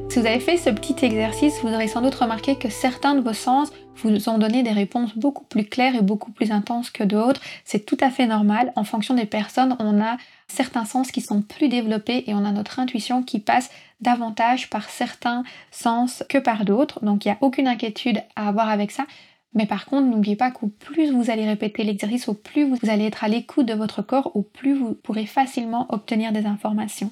Si 0.09 0.19
vous 0.19 0.25
avez 0.27 0.41
fait 0.41 0.57
ce 0.57 0.69
petit 0.69 1.05
exercice, 1.05 1.59
vous 1.63 1.69
aurez 1.69 1.87
sans 1.87 2.01
doute 2.01 2.13
remarqué 2.15 2.55
que 2.55 2.69
certains 2.69 3.15
de 3.15 3.21
vos 3.21 3.33
sens 3.33 3.71
vous 3.95 4.29
ont 4.29 4.37
donné 4.37 4.61
des 4.61 4.71
réponses 4.71 5.17
beaucoup 5.17 5.45
plus 5.45 5.63
claires 5.63 5.95
et 5.95 6.01
beaucoup 6.01 6.31
plus 6.31 6.51
intenses 6.51 6.89
que 6.89 7.03
d'autres. 7.03 7.41
C'est 7.65 7.85
tout 7.85 7.97
à 7.99 8.09
fait 8.09 8.27
normal. 8.27 8.73
En 8.75 8.83
fonction 8.83 9.15
des 9.15 9.25
personnes, 9.25 9.75
on 9.79 10.01
a 10.01 10.17
certains 10.51 10.85
sens 10.85 11.11
qui 11.11 11.21
sont 11.21 11.41
plus 11.41 11.69
développés 11.69 12.23
et 12.27 12.33
on 12.33 12.45
a 12.45 12.51
notre 12.51 12.79
intuition 12.79 13.23
qui 13.23 13.39
passe 13.39 13.71
davantage 14.01 14.69
par 14.69 14.89
certains 14.89 15.43
sens 15.71 16.23
que 16.29 16.37
par 16.37 16.65
d'autres. 16.65 17.03
Donc 17.03 17.25
il 17.25 17.29
n'y 17.29 17.33
a 17.33 17.37
aucune 17.41 17.67
inquiétude 17.67 18.21
à 18.35 18.47
avoir 18.47 18.69
avec 18.69 18.91
ça. 18.91 19.05
Mais 19.53 19.65
par 19.65 19.85
contre, 19.85 20.07
n'oubliez 20.07 20.35
pas 20.35 20.51
qu'au 20.51 20.67
plus 20.67 21.11
vous 21.11 21.29
allez 21.29 21.45
répéter 21.45 21.83
l'exercice, 21.83 22.27
au 22.27 22.33
plus 22.33 22.63
vous 22.63 22.77
allez 22.89 23.05
être 23.05 23.23
à 23.23 23.27
l'écoute 23.27 23.65
de 23.65 23.73
votre 23.73 24.01
corps, 24.01 24.35
au 24.35 24.43
plus 24.43 24.73
vous 24.73 24.93
pourrez 24.93 25.25
facilement 25.25 25.87
obtenir 25.89 26.31
des 26.31 26.45
informations. 26.45 27.11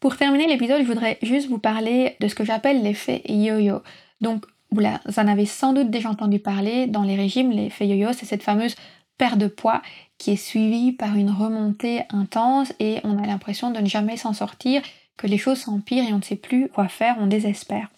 Pour 0.00 0.16
terminer 0.16 0.46
l'épisode, 0.46 0.82
je 0.82 0.86
voudrais 0.86 1.18
juste 1.22 1.48
vous 1.48 1.58
parler 1.58 2.16
de 2.20 2.28
ce 2.28 2.34
que 2.34 2.44
j'appelle 2.44 2.82
l'effet 2.82 3.22
yo-yo. 3.28 3.82
Donc, 4.20 4.44
vous 4.70 4.82
en 4.82 5.28
avez 5.28 5.46
sans 5.46 5.72
doute 5.72 5.90
déjà 5.90 6.10
entendu 6.10 6.38
parler 6.38 6.86
dans 6.86 7.02
les 7.02 7.16
régimes, 7.16 7.50
l'effet 7.50 7.88
yo-yo, 7.88 8.12
c'est 8.12 8.26
cette 8.26 8.42
fameuse 8.42 8.76
perte 9.18 9.38
de 9.38 9.48
poids 9.48 9.82
qui 10.16 10.32
est 10.32 10.36
suivie 10.36 10.92
par 10.92 11.14
une 11.16 11.30
remontée 11.30 12.02
intense 12.10 12.72
et 12.80 13.00
on 13.04 13.22
a 13.22 13.26
l'impression 13.26 13.70
de 13.70 13.80
ne 13.80 13.86
jamais 13.86 14.16
s'en 14.16 14.32
sortir, 14.32 14.82
que 15.16 15.26
les 15.26 15.38
choses 15.38 15.58
s'empirent 15.58 16.08
et 16.08 16.12
on 16.12 16.18
ne 16.18 16.22
sait 16.22 16.36
plus 16.36 16.68
quoi 16.68 16.88
faire, 16.88 17.16
on 17.18 17.26
désespère. 17.26 17.88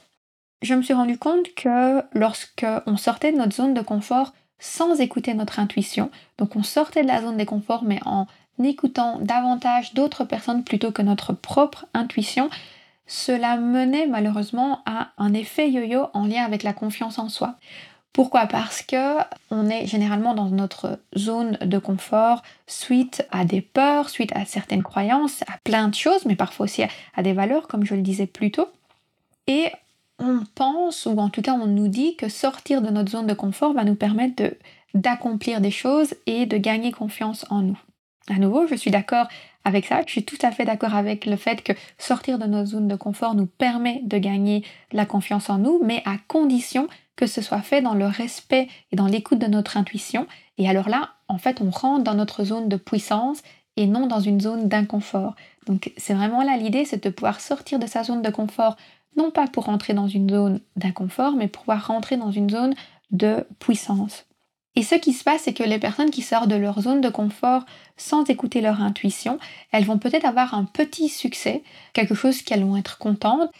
Je 0.62 0.74
me 0.74 0.82
suis 0.82 0.94
rendu 0.94 1.16
compte 1.16 1.54
que 1.54 2.02
lorsque 2.12 2.66
on 2.86 2.96
sortait 2.96 3.32
de 3.32 3.38
notre 3.38 3.54
zone 3.54 3.74
de 3.74 3.80
confort 3.80 4.34
sans 4.58 5.00
écouter 5.00 5.32
notre 5.32 5.58
intuition, 5.58 6.10
donc 6.36 6.56
on 6.56 6.62
sortait 6.62 7.02
de 7.02 7.08
la 7.08 7.22
zone 7.22 7.38
de 7.38 7.44
confort 7.44 7.84
mais 7.84 8.00
en 8.04 8.26
écoutant 8.62 9.18
davantage 9.20 9.94
d'autres 9.94 10.24
personnes 10.24 10.64
plutôt 10.64 10.92
que 10.92 11.00
notre 11.00 11.32
propre 11.32 11.86
intuition, 11.94 12.50
cela 13.06 13.56
menait 13.56 14.06
malheureusement 14.06 14.82
à 14.86 15.08
un 15.18 15.32
effet 15.34 15.70
yo-yo 15.70 16.08
en 16.12 16.26
lien 16.26 16.44
avec 16.44 16.62
la 16.62 16.72
confiance 16.72 17.18
en 17.18 17.28
soi. 17.28 17.56
Pourquoi? 18.12 18.46
Parce 18.46 18.82
que 18.82 19.18
on 19.50 19.68
est 19.68 19.86
généralement 19.86 20.34
dans 20.34 20.48
notre 20.48 20.98
zone 21.16 21.56
de 21.60 21.78
confort 21.78 22.42
suite 22.66 23.24
à 23.30 23.44
des 23.44 23.60
peurs, 23.60 24.10
suite 24.10 24.34
à 24.34 24.44
certaines 24.44 24.82
croyances, 24.82 25.42
à 25.42 25.58
plein 25.62 25.88
de 25.88 25.94
choses, 25.94 26.26
mais 26.26 26.34
parfois 26.34 26.64
aussi 26.64 26.82
à, 26.82 27.22
des 27.22 27.32
valeurs, 27.32 27.68
comme 27.68 27.86
je 27.86 27.94
le 27.94 28.02
disais 28.02 28.26
plus 28.26 28.50
tôt. 28.50 28.68
Et 29.46 29.66
on 30.18 30.40
pense, 30.54 31.06
ou 31.06 31.16
en 31.18 31.28
tout 31.28 31.40
cas 31.40 31.52
on 31.52 31.66
nous 31.66 31.88
dit 31.88 32.16
que 32.16 32.28
sortir 32.28 32.82
de 32.82 32.90
notre 32.90 33.12
zone 33.12 33.26
de 33.28 33.34
confort 33.34 33.74
va 33.74 33.84
nous 33.84 33.94
permettre 33.94 34.42
d'accomplir 34.92 35.60
des 35.60 35.70
choses 35.70 36.14
et 36.26 36.46
de 36.46 36.56
gagner 36.56 36.90
confiance 36.90 37.46
en 37.48 37.62
nous. 37.62 37.78
À 38.28 38.38
nouveau, 38.38 38.66
je 38.66 38.74
suis 38.74 38.90
d'accord 38.90 39.28
avec 39.64 39.86
ça, 39.86 40.02
je 40.06 40.10
suis 40.10 40.24
tout 40.24 40.38
à 40.42 40.50
fait 40.50 40.64
d'accord 40.64 40.94
avec 40.94 41.26
le 41.26 41.36
fait 41.36 41.62
que 41.62 41.72
sortir 41.98 42.38
de 42.38 42.46
notre 42.46 42.70
zone 42.70 42.88
de 42.88 42.96
confort 42.96 43.34
nous 43.34 43.46
permet 43.46 44.00
de 44.04 44.18
gagner 44.18 44.64
la 44.92 45.06
confiance 45.06 45.48
en 45.50 45.58
nous, 45.58 45.80
mais 45.84 46.02
à 46.06 46.16
condition 46.28 46.88
que 47.20 47.26
ce 47.26 47.42
soit 47.42 47.60
fait 47.60 47.82
dans 47.82 47.92
le 47.92 48.06
respect 48.06 48.66
et 48.90 48.96
dans 48.96 49.06
l'écoute 49.06 49.38
de 49.38 49.46
notre 49.46 49.76
intuition. 49.76 50.26
Et 50.56 50.66
alors 50.70 50.88
là, 50.88 51.10
en 51.28 51.36
fait, 51.36 51.60
on 51.60 51.68
rentre 51.68 52.02
dans 52.02 52.14
notre 52.14 52.44
zone 52.44 52.70
de 52.70 52.76
puissance 52.76 53.42
et 53.76 53.86
non 53.86 54.06
dans 54.06 54.20
une 54.20 54.40
zone 54.40 54.68
d'inconfort. 54.68 55.34
Donc 55.66 55.92
c'est 55.98 56.14
vraiment 56.14 56.42
là 56.42 56.56
l'idée, 56.56 56.86
c'est 56.86 57.04
de 57.04 57.10
pouvoir 57.10 57.42
sortir 57.42 57.78
de 57.78 57.86
sa 57.86 58.04
zone 58.04 58.22
de 58.22 58.30
confort, 58.30 58.76
non 59.18 59.30
pas 59.30 59.46
pour 59.46 59.66
rentrer 59.66 59.92
dans 59.92 60.08
une 60.08 60.30
zone 60.30 60.60
d'inconfort, 60.76 61.34
mais 61.34 61.46
pour 61.46 61.64
pouvoir 61.64 61.88
rentrer 61.88 62.16
dans 62.16 62.32
une 62.32 62.48
zone 62.48 62.74
de 63.10 63.46
puissance. 63.58 64.24
Et 64.74 64.82
ce 64.82 64.94
qui 64.94 65.12
se 65.12 65.22
passe, 65.22 65.42
c'est 65.42 65.52
que 65.52 65.62
les 65.62 65.78
personnes 65.78 66.10
qui 66.10 66.22
sortent 66.22 66.48
de 66.48 66.56
leur 66.56 66.80
zone 66.80 67.02
de 67.02 67.10
confort 67.10 67.66
sans 67.98 68.24
écouter 68.30 68.62
leur 68.62 68.80
intuition, 68.80 69.38
elles 69.72 69.84
vont 69.84 69.98
peut-être 69.98 70.24
avoir 70.24 70.54
un 70.54 70.64
petit 70.64 71.10
succès, 71.10 71.62
quelque 71.92 72.14
chose 72.14 72.40
qu'elles 72.40 72.64
vont 72.64 72.78
être 72.78 72.96
contentes, 72.96 73.50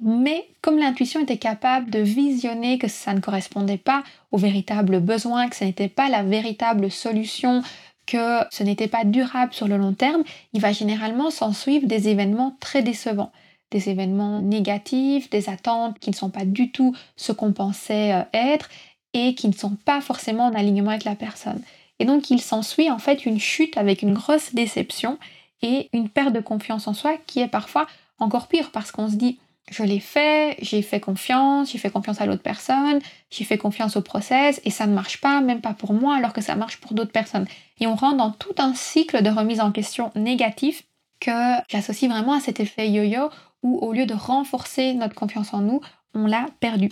mais 0.00 0.46
comme 0.62 0.78
l'intuition 0.78 1.20
était 1.20 1.36
capable 1.36 1.90
de 1.90 1.98
visionner 1.98 2.78
que 2.78 2.88
ça 2.88 3.14
ne 3.14 3.20
correspondait 3.20 3.76
pas 3.76 4.02
aux 4.32 4.38
véritables 4.38 5.00
besoins, 5.00 5.48
que 5.48 5.56
ce 5.56 5.64
n'était 5.64 5.88
pas 5.88 6.08
la 6.08 6.22
véritable 6.22 6.90
solution, 6.90 7.62
que 8.06 8.40
ce 8.50 8.62
n'était 8.62 8.88
pas 8.88 9.04
durable 9.04 9.52
sur 9.52 9.68
le 9.68 9.76
long 9.76 9.92
terme, 9.92 10.24
il 10.52 10.60
va 10.60 10.72
généralement 10.72 11.30
s'en 11.30 11.52
suivre 11.52 11.86
des 11.86 12.08
événements 12.08 12.56
très 12.60 12.82
décevants 12.82 13.32
des 13.70 13.88
événements 13.88 14.40
négatifs, 14.40 15.30
des 15.30 15.48
attentes 15.48 15.98
qui 15.98 16.10
ne 16.10 16.14
sont 16.14 16.30
pas 16.30 16.44
du 16.44 16.70
tout 16.70 16.94
ce 17.16 17.32
qu'on 17.32 17.52
pensait 17.52 18.12
euh, 18.12 18.22
être 18.32 18.68
et 19.12 19.34
qui 19.34 19.48
ne 19.48 19.52
sont 19.52 19.76
pas 19.84 20.00
forcément 20.00 20.46
en 20.46 20.54
alignement 20.54 20.90
avec 20.90 21.04
la 21.04 21.14
personne. 21.14 21.60
Et 21.98 22.04
donc 22.04 22.30
il 22.30 22.40
s'ensuit 22.40 22.90
en 22.90 22.98
fait 22.98 23.26
une 23.26 23.40
chute 23.40 23.76
avec 23.76 24.02
une 24.02 24.14
grosse 24.14 24.54
déception 24.54 25.18
et 25.62 25.88
une 25.92 26.08
perte 26.08 26.32
de 26.32 26.40
confiance 26.40 26.86
en 26.86 26.94
soi 26.94 27.16
qui 27.26 27.40
est 27.40 27.48
parfois 27.48 27.86
encore 28.18 28.48
pire 28.48 28.70
parce 28.70 28.92
qu'on 28.92 29.08
se 29.08 29.16
dit 29.16 29.38
je 29.70 29.82
l'ai 29.84 30.00
fait, 30.00 30.56
j'ai 30.60 30.82
fait 30.82 31.00
confiance, 31.00 31.70
j'ai 31.70 31.78
fait 31.78 31.90
confiance 31.90 32.20
à 32.20 32.26
l'autre 32.26 32.42
personne, 32.42 32.98
j'ai 33.30 33.44
fait 33.44 33.58
confiance 33.58 33.96
au 33.96 34.02
process 34.02 34.60
et 34.64 34.70
ça 34.70 34.86
ne 34.86 34.94
marche 34.94 35.20
pas, 35.20 35.40
même 35.40 35.60
pas 35.60 35.74
pour 35.74 35.92
moi, 35.92 36.16
alors 36.16 36.32
que 36.32 36.40
ça 36.40 36.56
marche 36.56 36.78
pour 36.78 36.92
d'autres 36.92 37.12
personnes. 37.12 37.46
Et 37.78 37.86
on 37.86 37.94
rentre 37.94 38.16
dans 38.16 38.30
tout 38.30 38.54
un 38.58 38.74
cycle 38.74 39.22
de 39.22 39.30
remise 39.30 39.60
en 39.60 39.70
question 39.70 40.10
négatif 40.16 40.84
que 41.20 41.56
j'associe 41.68 42.10
vraiment 42.10 42.32
à 42.32 42.40
cet 42.40 42.60
effet 42.60 42.88
yo-yo 42.90 43.30
où 43.62 43.78
au 43.78 43.92
lieu 43.92 44.06
de 44.06 44.14
renforcer 44.14 44.94
notre 44.94 45.14
confiance 45.14 45.54
en 45.54 45.60
nous, 45.60 45.80
on 46.14 46.26
l'a 46.26 46.46
perdu. 46.60 46.90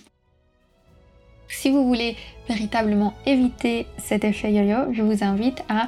Si 1.48 1.70
vous 1.70 1.86
voulez 1.86 2.14
véritablement 2.48 3.14
éviter 3.26 3.86
cet 3.96 4.22
effet 4.22 4.52
yo-yo, 4.52 4.92
je 4.92 5.02
vous 5.02 5.24
invite 5.24 5.64
à 5.68 5.86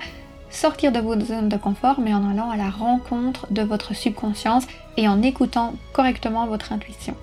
sortir 0.50 0.92
de 0.92 0.98
votre 0.98 1.24
zone 1.24 1.48
de 1.48 1.56
confort, 1.56 2.00
mais 2.00 2.14
en 2.14 2.28
allant 2.28 2.50
à 2.50 2.56
la 2.56 2.70
rencontre 2.70 3.46
de 3.50 3.62
votre 3.62 3.94
subconscience 3.94 4.66
et 4.96 5.08
en 5.08 5.22
écoutant 5.22 5.74
correctement 5.92 6.46
votre 6.46 6.72
intuition. 6.72 7.14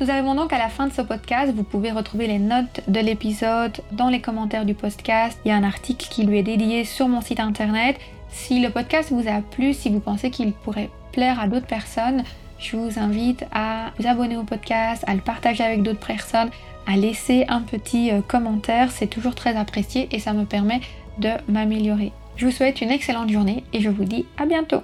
Nous 0.00 0.10
arrivons 0.10 0.34
donc 0.34 0.52
à 0.52 0.58
la 0.58 0.68
fin 0.68 0.86
de 0.86 0.92
ce 0.92 1.00
podcast. 1.00 1.52
Vous 1.54 1.62
pouvez 1.62 1.90
retrouver 1.90 2.26
les 2.26 2.38
notes 2.38 2.82
de 2.86 3.00
l'épisode 3.00 3.78
dans 3.92 4.08
les 4.08 4.20
commentaires 4.20 4.66
du 4.66 4.74
podcast. 4.74 5.38
Il 5.44 5.48
y 5.48 5.50
a 5.52 5.56
un 5.56 5.64
article 5.64 6.06
qui 6.10 6.24
lui 6.24 6.38
est 6.38 6.42
dédié 6.42 6.84
sur 6.84 7.08
mon 7.08 7.22
site 7.22 7.40
internet. 7.40 7.96
Si 8.28 8.60
le 8.60 8.68
podcast 8.68 9.10
vous 9.10 9.26
a 9.26 9.40
plu, 9.40 9.72
si 9.72 9.88
vous 9.88 10.00
pensez 10.00 10.30
qu'il 10.30 10.52
pourrait 10.52 10.90
plaire 11.12 11.40
à 11.40 11.48
d'autres 11.48 11.66
personnes, 11.66 12.24
je 12.58 12.76
vous 12.76 12.98
invite 12.98 13.46
à 13.52 13.92
vous 13.98 14.06
abonner 14.06 14.36
au 14.36 14.42
podcast, 14.42 15.02
à 15.06 15.14
le 15.14 15.22
partager 15.22 15.64
avec 15.64 15.82
d'autres 15.82 16.06
personnes, 16.06 16.50
à 16.86 16.96
laisser 16.96 17.46
un 17.48 17.62
petit 17.62 18.10
euh, 18.10 18.20
commentaire. 18.20 18.90
C'est 18.90 19.06
toujours 19.06 19.34
très 19.34 19.56
apprécié 19.56 20.08
et 20.12 20.18
ça 20.18 20.34
me 20.34 20.44
permet 20.44 20.80
de 21.18 21.30
m'améliorer. 21.48 22.12
Je 22.36 22.44
vous 22.44 22.52
souhaite 22.52 22.82
une 22.82 22.90
excellente 22.90 23.30
journée 23.30 23.64
et 23.72 23.80
je 23.80 23.88
vous 23.88 24.04
dis 24.04 24.26
à 24.36 24.44
bientôt. 24.44 24.82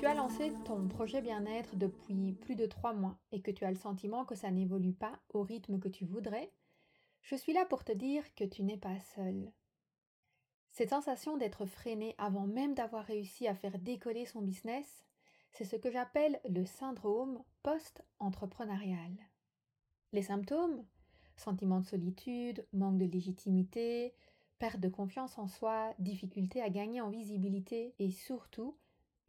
tu 0.00 0.06
as 0.06 0.14
lancé 0.14 0.50
ton 0.64 0.88
projet 0.88 1.20
bien-être 1.20 1.76
depuis 1.76 2.32
plus 2.40 2.54
de 2.54 2.64
trois 2.64 2.94
mois 2.94 3.18
et 3.32 3.42
que 3.42 3.50
tu 3.50 3.66
as 3.66 3.70
le 3.70 3.76
sentiment 3.76 4.24
que 4.24 4.34
ça 4.34 4.50
n'évolue 4.50 4.94
pas 4.94 5.12
au 5.34 5.42
rythme 5.42 5.78
que 5.78 5.88
tu 5.88 6.06
voudrais, 6.06 6.50
je 7.22 7.36
suis 7.36 7.52
là 7.52 7.64
pour 7.64 7.84
te 7.84 7.92
dire 7.92 8.24
que 8.34 8.44
tu 8.44 8.62
n'es 8.62 8.76
pas 8.76 8.98
seul. 9.14 9.52
Cette 10.70 10.90
sensation 10.90 11.36
d'être 11.36 11.66
freiné 11.66 12.14
avant 12.18 12.46
même 12.46 12.74
d'avoir 12.74 13.04
réussi 13.04 13.46
à 13.48 13.54
faire 13.54 13.78
décoller 13.78 14.26
son 14.26 14.42
business, 14.42 15.04
c'est 15.52 15.64
ce 15.64 15.76
que 15.76 15.90
j'appelle 15.90 16.40
le 16.48 16.64
syndrome 16.64 17.42
post-entrepreneurial. 17.62 19.12
Les 20.12 20.22
symptômes 20.22 20.84
Sentiment 21.40 21.80
de 21.80 21.86
solitude, 21.86 22.66
manque 22.74 22.98
de 22.98 23.06
légitimité, 23.06 24.14
perte 24.58 24.78
de 24.78 24.90
confiance 24.90 25.38
en 25.38 25.48
soi, 25.48 25.94
difficulté 25.98 26.60
à 26.60 26.68
gagner 26.68 27.00
en 27.00 27.08
visibilité 27.08 27.94
et 27.98 28.10
surtout 28.10 28.76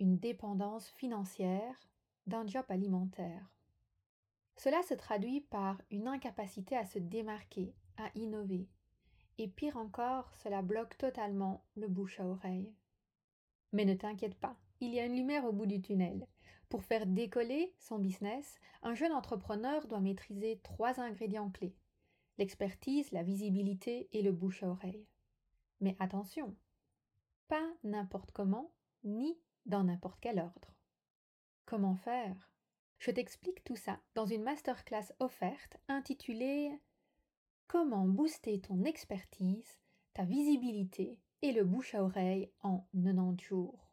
une 0.01 0.17
dépendance 0.17 0.89
financière 0.89 1.79
d'un 2.27 2.45
job 2.45 2.65
alimentaire. 2.67 3.49
Cela 4.57 4.83
se 4.83 4.93
traduit 4.93 5.39
par 5.39 5.81
une 5.89 6.09
incapacité 6.09 6.75
à 6.75 6.85
se 6.85 6.99
démarquer, 6.99 7.73
à 7.97 8.09
innover. 8.15 8.67
Et 9.37 9.47
pire 9.47 9.77
encore, 9.77 10.33
cela 10.35 10.61
bloque 10.61 10.97
totalement 10.97 11.63
le 11.75 11.87
bouche 11.87 12.19
à 12.19 12.25
oreille. 12.25 12.73
Mais 13.71 13.85
ne 13.85 13.93
t'inquiète 13.93 14.35
pas, 14.35 14.57
il 14.79 14.93
y 14.93 14.99
a 14.99 15.05
une 15.05 15.15
lumière 15.15 15.45
au 15.45 15.51
bout 15.51 15.65
du 15.65 15.81
tunnel. 15.81 16.27
Pour 16.69 16.83
faire 16.83 17.05
décoller 17.05 17.73
son 17.79 17.99
business, 17.99 18.59
un 18.81 18.93
jeune 18.93 19.11
entrepreneur 19.11 19.87
doit 19.87 19.99
maîtriser 19.99 20.59
trois 20.63 20.99
ingrédients 20.99 21.49
clés 21.49 21.75
l'expertise, 22.41 23.11
la 23.11 23.21
visibilité 23.21 24.09
et 24.13 24.23
le 24.23 24.31
bouche 24.31 24.63
à 24.63 24.67
oreille. 24.67 25.05
Mais 25.79 25.95
attention, 25.99 26.55
pas 27.47 27.67
n'importe 27.83 28.31
comment, 28.31 28.73
ni 29.03 29.37
dans 29.67 29.83
n'importe 29.83 30.19
quel 30.19 30.39
ordre. 30.39 30.73
Comment 31.65 31.95
faire? 31.95 32.51
Je 32.97 33.11
t'explique 33.11 33.63
tout 33.63 33.75
ça 33.75 33.99
dans 34.15 34.25
une 34.25 34.41
masterclass 34.41 35.13
offerte 35.19 35.77
intitulée 35.87 36.71
Comment 37.71 38.05
booster 38.05 38.59
ton 38.59 38.83
expertise, 38.83 39.79
ta 40.13 40.25
visibilité 40.25 41.21
et 41.41 41.53
le 41.53 41.63
bouche 41.63 41.95
à 41.95 42.03
oreille 42.03 42.51
en 42.63 42.85
90 42.93 43.41
jours. 43.41 43.87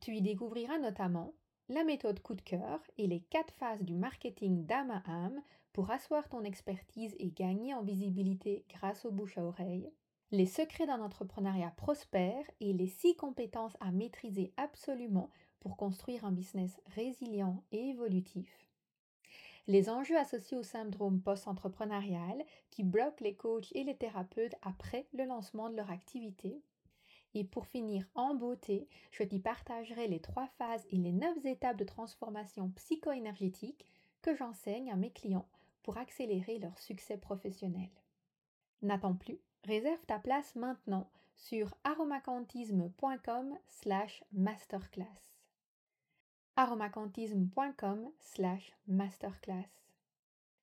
Tu 0.00 0.14
y 0.14 0.22
découvriras 0.22 0.78
notamment 0.78 1.34
la 1.68 1.82
méthode 1.82 2.20
coup 2.20 2.36
de 2.36 2.42
cœur 2.42 2.80
et 2.96 3.08
les 3.08 3.18
quatre 3.18 3.52
phases 3.54 3.82
du 3.82 3.96
marketing 3.96 4.66
d'âme 4.66 4.92
à 4.92 5.02
âme 5.10 5.42
pour 5.72 5.90
asseoir 5.90 6.28
ton 6.28 6.44
expertise 6.44 7.16
et 7.18 7.32
gagner 7.32 7.74
en 7.74 7.82
visibilité 7.82 8.64
grâce 8.68 9.04
au 9.04 9.10
bouche 9.10 9.36
à 9.36 9.42
oreille, 9.42 9.90
les 10.30 10.46
secrets 10.46 10.86
d'un 10.86 11.02
entrepreneuriat 11.02 11.72
prospère 11.76 12.48
et 12.60 12.72
les 12.72 12.86
six 12.86 13.16
compétences 13.16 13.76
à 13.80 13.90
maîtriser 13.90 14.52
absolument 14.56 15.32
pour 15.58 15.76
construire 15.76 16.24
un 16.24 16.30
business 16.30 16.80
résilient 16.94 17.64
et 17.72 17.88
évolutif. 17.88 18.67
Les 19.68 19.90
enjeux 19.90 20.16
associés 20.16 20.56
au 20.56 20.62
syndrome 20.62 21.20
post-entrepreneurial 21.20 22.42
qui 22.70 22.82
bloquent 22.82 23.22
les 23.22 23.36
coachs 23.36 23.70
et 23.72 23.84
les 23.84 23.96
thérapeutes 23.96 24.54
après 24.62 25.06
le 25.12 25.24
lancement 25.24 25.68
de 25.68 25.76
leur 25.76 25.90
activité. 25.90 26.62
Et 27.34 27.44
pour 27.44 27.66
finir 27.66 28.08
en 28.14 28.34
beauté, 28.34 28.88
je 29.10 29.22
t'y 29.22 29.38
partagerai 29.38 30.08
les 30.08 30.20
trois 30.20 30.48
phases 30.56 30.86
et 30.90 30.96
les 30.96 31.12
neuf 31.12 31.44
étapes 31.44 31.76
de 31.76 31.84
transformation 31.84 32.70
psycho-énergétique 32.76 33.84
que 34.22 34.34
j'enseigne 34.34 34.90
à 34.90 34.96
mes 34.96 35.12
clients 35.12 35.48
pour 35.82 35.98
accélérer 35.98 36.58
leur 36.58 36.78
succès 36.78 37.18
professionnel. 37.18 37.90
N'attends 38.80 39.14
plus 39.14 39.38
Réserve 39.64 40.00
ta 40.06 40.18
place 40.18 40.54
maintenant 40.56 41.10
sur 41.36 41.74
aromacantisme.com 41.84 43.58
slash 43.68 44.24
masterclass. 44.32 45.37
aromacantisme.com 46.58 48.10
slash 48.18 48.72
masterclass. 48.88 49.68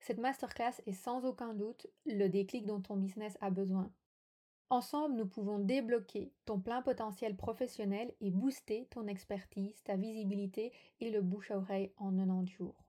Cette 0.01 0.17
masterclass 0.17 0.81
est 0.85 0.91
sans 0.91 1.23
aucun 1.23 1.53
doute 1.53 1.87
le 2.05 2.27
déclic 2.27 2.65
dont 2.65 2.81
ton 2.81 2.97
business 2.97 3.37
a 3.39 3.49
besoin. 3.49 3.89
Ensemble, 4.69 5.15
nous 5.15 5.25
pouvons 5.25 5.57
débloquer 5.57 6.33
ton 6.43 6.59
plein 6.59 6.81
potentiel 6.81 7.37
professionnel 7.37 8.13
et 8.19 8.29
booster 8.29 8.87
ton 8.91 9.07
expertise, 9.07 9.81
ta 9.83 9.95
visibilité 9.95 10.73
et 10.99 11.11
le 11.11 11.21
bouche 11.21 11.51
à 11.51 11.57
oreille 11.57 11.93
en 11.95 12.11
90 12.11 12.51
jours. 12.51 12.83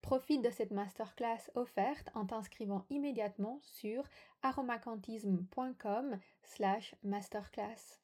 Profite 0.00 0.42
de 0.42 0.50
cette 0.50 0.70
masterclass 0.70 1.50
offerte 1.56 2.08
en 2.14 2.24
t'inscrivant 2.24 2.86
immédiatement 2.88 3.58
sur 3.62 4.04
aromacantisme.com 4.42 6.20
slash 6.44 6.94
masterclass. 7.02 7.98